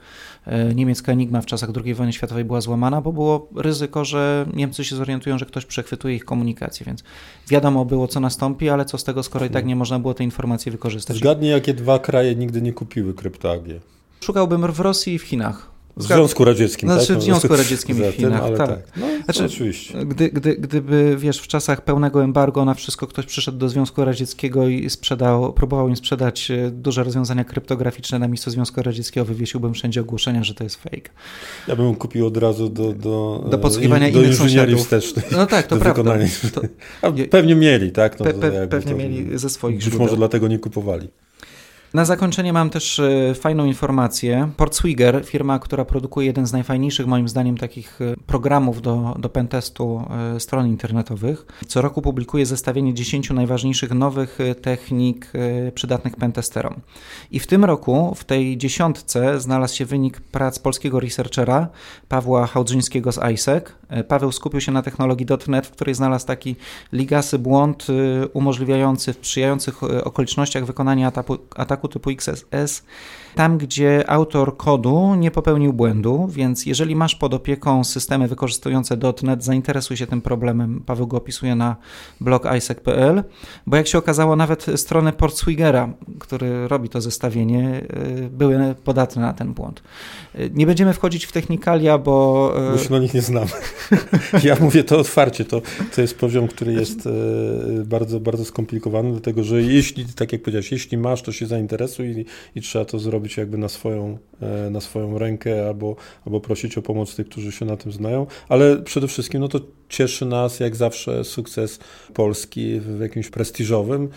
e, 0.45 0.75
niemiecka 0.75 1.11
enigma 1.11 1.41
w 1.41 1.45
czasach 1.45 1.69
II 1.85 1.93
wojny 1.93 2.13
światowej 2.13 2.45
była 2.45 2.61
złamana, 2.61 3.01
bo 3.01 3.13
było 3.13 3.49
ryzyko, 3.55 4.05
że 4.05 4.45
Niemcy 4.53 4.83
się 4.83 4.95
zorientują, 4.95 5.37
że 5.37 5.45
ktoś 5.45 5.65
przechwytuje 5.65 6.15
ich 6.15 6.25
komunikację, 6.25 6.85
więc 6.85 7.03
wiadomo 7.49 7.85
było, 7.85 8.07
co 8.07 8.19
nastąpi, 8.19 8.69
ale 8.69 8.85
co 8.85 8.97
z 8.97 9.03
tego, 9.03 9.23
skoro 9.23 9.45
i 9.45 9.49
tak 9.49 9.65
nie 9.65 9.75
można 9.75 9.99
było 9.99 10.13
tej 10.13 10.27
informacji 10.27 10.71
wykorzystać. 10.71 11.17
Zgadnij, 11.17 11.51
jakie 11.51 11.73
dwa 11.73 11.99
kraje 11.99 12.35
nigdy 12.35 12.61
nie 12.61 12.73
kupiły 12.73 13.13
kryptoAG. 13.13 13.63
Szukałbym 14.21 14.71
w 14.71 14.79
Rosji 14.79 15.13
i 15.13 15.19
w 15.19 15.23
Chinach. 15.23 15.72
W 15.97 16.03
Związku 16.03 16.45
Radzieckim, 16.45 16.89
znaczy, 16.89 17.07
tak? 17.07 17.17
w 17.17 17.21
Związku 17.21 17.55
Radzieckim 17.63 17.97
i 17.97 18.11
w 18.11 18.15
Chinach, 18.15 18.47
tym, 18.47 18.57
tak. 18.57 18.69
tak. 18.69 18.79
No, 18.97 19.05
znaczy, 19.25 19.45
oczywiście. 19.45 20.05
Gdy, 20.05 20.29
gdy, 20.29 20.55
gdyby, 20.55 21.15
wiesz, 21.17 21.39
w 21.39 21.47
czasach 21.47 21.81
pełnego 21.81 22.23
embargo 22.23 22.65
na 22.65 22.73
wszystko 22.73 23.07
ktoś 23.07 23.25
przyszedł 23.25 23.57
do 23.57 23.69
Związku 23.69 24.05
Radzieckiego 24.05 24.67
i 24.67 24.89
sprzedał, 24.89 25.53
próbował 25.53 25.89
im 25.89 25.95
sprzedać 25.95 26.51
e, 26.51 26.71
duże 26.71 27.03
rozwiązania 27.03 27.43
kryptograficzne 27.43 28.19
na 28.19 28.27
miejsce 28.27 28.51
Związku 28.51 28.81
Radzieckiego, 28.81 29.25
wywiesiłbym 29.25 29.73
wszędzie 29.73 30.01
ogłoszenia, 30.01 30.43
że 30.43 30.53
to 30.53 30.63
jest 30.63 30.75
fake. 30.75 31.09
Ja 31.67 31.75
bym 31.75 31.95
kupił 31.95 32.27
od 32.27 32.37
razu 32.37 32.69
do, 32.69 32.93
do, 32.93 33.45
do 33.51 33.57
podsłuchiwania 33.57 34.11
do 34.11 34.21
innych 34.21 34.35
sąsiadów. 34.35 34.79
wstecznej. 34.79 35.25
No 35.31 35.45
tak, 35.45 35.67
to 35.67 35.77
prawda. 35.93 36.17
To... 36.53 36.61
pewnie 37.29 37.55
mieli, 37.55 37.91
tak? 37.91 38.19
No, 38.19 38.25
pe, 38.25 38.33
pe, 38.33 38.67
pewnie 38.67 38.91
to, 38.91 38.97
mieli 38.97 39.37
ze 39.37 39.49
swoich 39.49 39.75
Być 39.75 39.83
źródeł. 39.83 40.01
może 40.01 40.17
dlatego 40.17 40.47
nie 40.47 40.59
kupowali. 40.59 41.07
Na 41.93 42.05
zakończenie 42.05 42.53
mam 42.53 42.69
też 42.69 42.99
e, 42.99 43.33
fajną 43.35 43.65
informację. 43.65 44.49
Portswigger, 44.57 45.25
firma, 45.25 45.59
która 45.59 45.85
produkuje 45.85 46.27
jeden 46.27 46.47
z 46.47 46.53
najfajniejszych 46.53 47.07
moim 47.07 47.29
zdaniem 47.29 47.57
takich 47.57 48.01
e, 48.01 48.15
programów 48.25 48.81
do, 48.81 49.15
do 49.19 49.29
pentestu 49.29 50.03
e, 50.35 50.39
stron 50.39 50.67
internetowych, 50.67 51.45
co 51.67 51.81
roku 51.81 52.01
publikuje 52.01 52.45
zestawienie 52.45 52.93
10 52.93 53.29
najważniejszych 53.29 53.91
nowych 53.91 54.37
technik 54.61 55.31
przydatnych 55.75 56.15
pentesterom. 56.15 56.81
I 57.31 57.39
w 57.39 57.47
tym 57.47 57.65
roku 57.65 58.15
w 58.15 58.23
tej 58.23 58.57
dziesiątce 58.57 59.39
znalazł 59.39 59.75
się 59.75 59.85
wynik 59.85 60.21
prac 60.21 60.59
polskiego 60.59 60.99
researchera 60.99 61.67
Pawła 62.09 62.47
Chałdrzyńskiego 62.47 63.11
z 63.11 63.19
ISEC. 63.33 63.63
Paweł 64.07 64.31
skupił 64.31 64.61
się 64.61 64.71
na 64.71 64.81
technologii 64.81 65.27
.NET, 65.47 65.67
w 65.67 65.71
której 65.71 65.95
znalazł 65.95 66.27
taki 66.27 66.55
ligasy 66.93 67.39
błąd 67.39 67.87
umożliwiający 68.33 69.13
w 69.13 69.15
sprzyjających 69.15 69.83
okolicznościach 69.83 70.65
wykonanie 70.65 71.07
ataku, 71.07 71.37
ataku 71.55 71.82
ataku 71.83 71.87
typu 71.87 72.09
XSS, 72.09 72.83
tam 73.35 73.57
gdzie 73.57 74.09
autor 74.09 74.57
kodu 74.57 75.15
nie 75.15 75.31
popełnił 75.31 75.73
błędu, 75.73 76.27
więc 76.29 76.65
jeżeli 76.65 76.95
masz 76.95 77.15
pod 77.15 77.33
opieką 77.33 77.83
systemy 77.83 78.27
wykorzystujące 78.27 78.97
.NET, 79.23 79.43
zainteresuj 79.43 79.97
się 79.97 80.07
tym 80.07 80.21
problemem. 80.21 80.83
Paweł 80.85 81.07
go 81.07 81.17
opisuje 81.17 81.55
na 81.55 81.75
blog 82.21 82.43
isaac.pl, 82.57 83.23
bo 83.67 83.77
jak 83.77 83.87
się 83.87 83.97
okazało, 83.97 84.35
nawet 84.35 84.65
strony 84.75 85.11
Portswigera, 85.11 85.93
który 86.19 86.67
robi 86.67 86.89
to 86.89 87.01
zestawienie, 87.01 87.81
y, 88.25 88.29
były 88.29 88.75
podatne 88.83 89.21
na 89.21 89.33
ten 89.33 89.53
błąd. 89.53 89.83
Y, 90.35 90.51
nie 90.53 90.65
będziemy 90.65 90.93
wchodzić 90.93 91.25
w 91.25 91.31
technikalia, 91.31 91.97
bo... 91.97 92.53
Y, 92.69 92.71
bo 92.71 92.77
się 92.77 92.91
na 92.91 92.99
nich 92.99 93.13
nie 93.13 93.21
znamy. 93.21 93.51
ja 94.43 94.55
mówię 94.61 94.83
to 94.83 94.99
otwarcie, 94.99 95.45
to, 95.45 95.61
to 95.95 96.01
jest 96.01 96.17
poziom, 96.17 96.47
który 96.47 96.73
jest 96.73 97.09
bardzo, 97.85 98.19
bardzo 98.19 98.45
skomplikowany, 98.45 99.11
dlatego 99.11 99.43
że 99.43 99.61
jeśli, 99.61 100.05
tak 100.05 100.31
jak 100.31 100.41
powiedziałeś, 100.41 100.71
jeśli 100.71 100.97
masz, 100.97 101.21
to 101.21 101.31
się 101.31 101.45
zainteresujesz 101.45 101.72
interesu 101.73 102.03
i, 102.03 102.25
i 102.55 102.61
trzeba 102.61 102.85
to 102.85 102.99
zrobić 102.99 103.37
jakby 103.37 103.57
na 103.57 103.69
swoją, 103.69 104.17
na 104.71 104.81
swoją 104.81 105.17
rękę 105.17 105.67
albo, 105.67 105.95
albo 106.25 106.39
prosić 106.39 106.77
o 106.77 106.81
pomoc 106.81 107.15
tych, 107.15 107.29
którzy 107.29 107.51
się 107.51 107.65
na 107.65 107.77
tym 107.77 107.91
znają, 107.91 108.27
ale 108.49 108.77
przede 108.77 109.07
wszystkim 109.07 109.41
no 109.41 109.47
to 109.47 109.59
cieszy 109.89 110.25
nas 110.25 110.59
jak 110.59 110.75
zawsze 110.75 111.23
sukces 111.23 111.79
Polski 112.13 112.79
w 112.79 112.99
jakimś 112.99 113.29
prestiżowym 113.29 114.09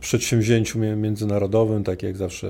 przedsięwzięciu 0.00 0.78
międzynarodowym, 0.78 1.84
tak 1.84 2.02
jak 2.02 2.16
zawsze 2.16 2.48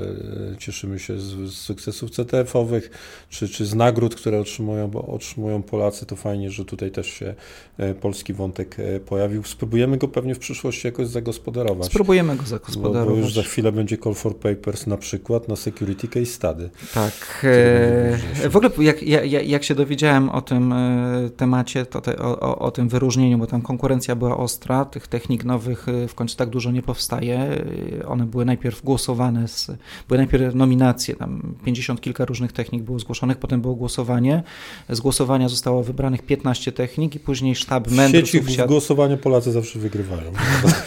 e, 0.52 0.58
cieszymy 0.58 0.98
się 0.98 1.20
z, 1.20 1.24
z 1.24 1.54
sukcesów 1.54 2.10
CTF-owych, 2.10 2.90
czy, 3.30 3.48
czy 3.48 3.66
z 3.66 3.74
nagród, 3.74 4.14
które 4.14 4.40
otrzymują, 4.40 4.88
bo 4.88 5.06
otrzymują 5.06 5.62
Polacy, 5.62 6.06
to 6.06 6.16
fajnie, 6.16 6.50
że 6.50 6.64
tutaj 6.64 6.90
też 6.90 7.06
się 7.06 7.34
e, 7.78 7.94
polski 7.94 8.32
wątek 8.32 8.76
pojawił. 9.06 9.44
Spróbujemy 9.44 9.96
go 9.96 10.08
pewnie 10.08 10.34
w 10.34 10.38
przyszłości 10.38 10.86
jakoś 10.86 11.08
zagospodarować. 11.08 11.86
Spróbujemy 11.86 12.36
go 12.36 12.42
zagospodarować. 12.42 13.08
Bo, 13.08 13.14
bo 13.14 13.20
już 13.20 13.34
za 13.34 13.42
chwilę 13.42 13.72
będzie 13.72 13.98
Call 13.98 14.14
for 14.14 14.36
Papers 14.36 14.86
na 14.86 14.96
przykład 14.96 15.48
na 15.48 15.56
Security 15.56 16.08
Case 16.08 16.26
Study. 16.26 16.70
Tak. 16.94 17.05
E, 17.44 18.48
w 18.50 18.56
ogóle 18.56 18.70
jak, 18.78 19.02
jak, 19.02 19.48
jak 19.48 19.64
się 19.64 19.74
dowiedziałem 19.74 20.28
o 20.28 20.42
tym 20.42 20.72
e, 20.72 21.30
temacie, 21.36 21.86
to 21.86 22.00
te, 22.00 22.18
o, 22.18 22.58
o, 22.58 22.70
tym 22.70 22.88
wyróżnieniu, 22.88 23.38
bo 23.38 23.46
tam 23.46 23.62
konkurencja 23.62 24.16
była 24.16 24.36
ostra, 24.36 24.84
tych 24.84 25.08
technik 25.08 25.44
nowych 25.44 25.88
e, 25.88 26.08
w 26.08 26.14
końcu 26.14 26.36
tak 26.36 26.50
dużo 26.50 26.70
nie 26.70 26.82
powstaje. 26.82 27.64
One 28.06 28.26
były 28.26 28.44
najpierw 28.44 28.82
głosowane, 28.82 29.48
z, 29.48 29.66
były 30.08 30.18
najpierw 30.18 30.54
nominacje, 30.54 31.16
tam 31.16 31.54
50 31.64 32.00
kilka 32.00 32.24
różnych 32.24 32.52
technik 32.52 32.82
było 32.82 32.98
zgłoszonych, 32.98 33.36
potem 33.36 33.60
było 33.60 33.74
głosowanie. 33.74 34.42
Z 34.88 35.00
głosowania 35.00 35.48
zostało 35.48 35.82
wybranych 35.82 36.22
15 36.22 36.72
technik 36.72 37.14
i 37.14 37.20
później 37.20 37.54
sztab 37.54 37.90
mędrców... 37.90 38.30
W 38.30 38.32
sieci 38.32 38.56
siad... 38.56 38.68
głosowanie 38.68 39.16
Polacy 39.16 39.52
zawsze 39.52 39.78
wygrywają. 39.78 40.32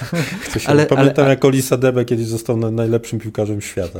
ale, 0.65 0.85
Pamiętam 0.85 1.25
ale, 1.25 1.33
jak 1.33 1.45
Olisa 1.45 1.77
Debe 1.77 2.05
kiedyś 2.05 2.25
został 2.25 2.57
najlepszym 2.57 3.19
piłkarzem 3.19 3.61
świata. 3.61 3.99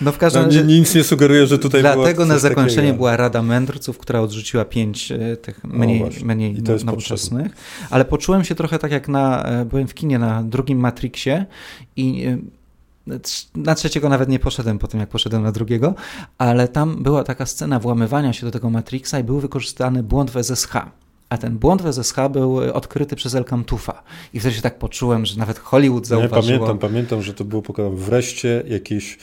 No 0.00 0.12
w 0.12 0.18
każdym 0.18 0.44
razie. 0.44 0.60
No, 0.60 0.66
nic 0.86 0.94
nie 0.94 1.04
sugeruje, 1.04 1.46
że 1.46 1.58
tutaj 1.58 1.80
Dlatego 1.80 2.26
na 2.26 2.38
zakończenie 2.38 2.76
takiego. 2.76 2.96
była 2.96 3.16
Rada 3.16 3.42
Mędrców, 3.42 3.98
która 3.98 4.20
odrzuciła 4.20 4.64
pięć 4.64 5.12
e, 5.12 5.36
tych 5.36 5.64
mniej, 5.64 6.10
mniej 6.24 6.62
no, 6.62 6.74
nowoczesnych. 6.84 7.52
Ale 7.90 8.04
poczułem 8.04 8.44
się 8.44 8.54
trochę 8.54 8.78
tak 8.78 8.92
jak 8.92 9.08
na, 9.08 9.44
e, 9.44 9.64
byłem 9.64 9.88
w 9.88 9.94
kinie 9.94 10.18
na 10.18 10.42
drugim 10.42 10.78
Matrixie 10.78 11.46
i 11.96 12.24
e, 12.24 12.38
na 13.54 13.74
trzeciego 13.74 14.08
nawet 14.08 14.28
nie 14.28 14.38
poszedłem 14.38 14.78
po 14.78 14.88
tym, 14.88 15.00
jak 15.00 15.08
poszedłem 15.08 15.42
na 15.42 15.52
drugiego, 15.52 15.94
ale 16.38 16.68
tam 16.68 17.02
była 17.02 17.24
taka 17.24 17.46
scena 17.46 17.78
włamywania 17.78 18.32
się 18.32 18.46
do 18.46 18.52
tego 18.52 18.70
Matrixa 18.70 19.14
i 19.20 19.24
był 19.24 19.40
wykorzystany 19.40 20.02
błąd 20.02 20.30
w 20.30 20.36
SSH. 20.36 20.72
A 21.28 21.38
ten 21.38 21.58
błąd 21.58 21.82
w 21.82 21.92
SSH 21.92 22.16
był 22.30 22.56
odkryty 22.56 23.16
przez 23.16 23.34
El 23.34 23.44
Camtufa. 23.44 24.02
I 24.34 24.40
wtedy 24.40 24.54
się 24.54 24.62
tak 24.62 24.78
poczułem, 24.78 25.26
że 25.26 25.38
nawet 25.38 25.58
Hollywood 25.58 26.06
zauważyło. 26.06 26.52
Ja 26.52 26.58
pamiętam, 26.58 26.78
pamiętam, 26.78 27.22
że 27.22 27.34
to 27.34 27.44
było 27.44 27.62
pokazane 27.62 27.96
wreszcie 27.96 28.62
jakiś 28.68 29.18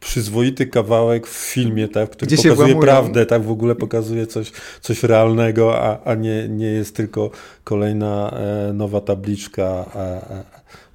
przyzwoity 0.00 0.66
kawałek 0.66 1.26
w 1.26 1.52
filmie, 1.52 1.88
tak, 1.88 2.10
który 2.10 2.26
Gdzie 2.26 2.50
pokazuje 2.50 2.80
prawdę, 2.80 3.26
tak, 3.26 3.42
w 3.42 3.50
ogóle 3.50 3.74
pokazuje 3.74 4.26
coś, 4.26 4.52
coś 4.80 5.02
realnego, 5.02 5.82
a, 5.82 6.04
a 6.04 6.14
nie, 6.14 6.48
nie 6.48 6.66
jest 6.66 6.96
tylko 6.96 7.30
kolejna 7.64 8.30
e, 8.30 8.72
nowa 8.72 9.00
tabliczka, 9.00 9.64
a, 9.94 9.98
a, 10.34 10.44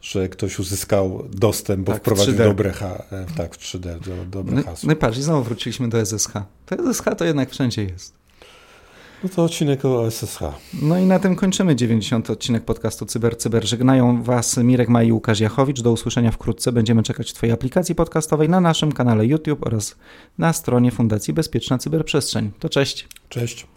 że 0.01 0.29
ktoś 0.29 0.59
uzyskał 0.59 1.23
dostęp, 1.31 1.85
bo 1.85 1.91
tak, 1.91 2.01
wprowadził 2.01 2.33
dobre, 2.33 2.71
ha, 2.71 3.03
e, 3.11 3.25
tak, 3.37 3.55
w 3.55 3.59
3D, 3.59 3.99
do, 3.99 4.25
dobre 4.25 4.55
no, 4.55 4.63
hasło. 4.63 4.87
No 4.87 4.93
i 4.93 4.95
patrz, 4.95 5.17
znowu 5.17 5.43
wróciliśmy 5.43 5.89
do 5.89 6.05
SSH. 6.05 6.33
To 6.65 6.93
SSH 6.93 7.05
to 7.17 7.25
jednak 7.25 7.49
wszędzie 7.49 7.83
jest. 7.83 8.22
No 9.23 9.29
to 9.29 9.43
odcinek 9.43 9.85
o 9.85 10.11
SSH. 10.11 10.39
No 10.81 10.97
i 10.97 11.05
na 11.05 11.19
tym 11.19 11.35
kończymy 11.35 11.75
90. 11.75 12.29
odcinek 12.29 12.65
podcastu 12.65 13.05
Cyber 13.05 13.37
Cyber. 13.37 13.67
Żegnają 13.67 14.23
Was 14.23 14.57
Mirek 14.57 14.89
Maj 14.89 15.07
i 15.07 15.11
Łukasz 15.11 15.39
Jachowicz. 15.39 15.81
Do 15.81 15.91
usłyszenia 15.91 16.31
wkrótce. 16.31 16.71
Będziemy 16.71 17.03
czekać 17.03 17.31
w 17.31 17.33
Twojej 17.33 17.53
aplikacji 17.53 17.95
podcastowej, 17.95 18.49
na 18.49 18.61
naszym 18.61 18.91
kanale 18.91 19.25
YouTube 19.25 19.65
oraz 19.65 19.95
na 20.37 20.53
stronie 20.53 20.91
Fundacji 20.91 21.33
Bezpieczna 21.33 21.77
Cyberprzestrzeń. 21.77 22.51
To 22.59 22.69
cześć. 22.69 23.07
Cześć. 23.29 23.67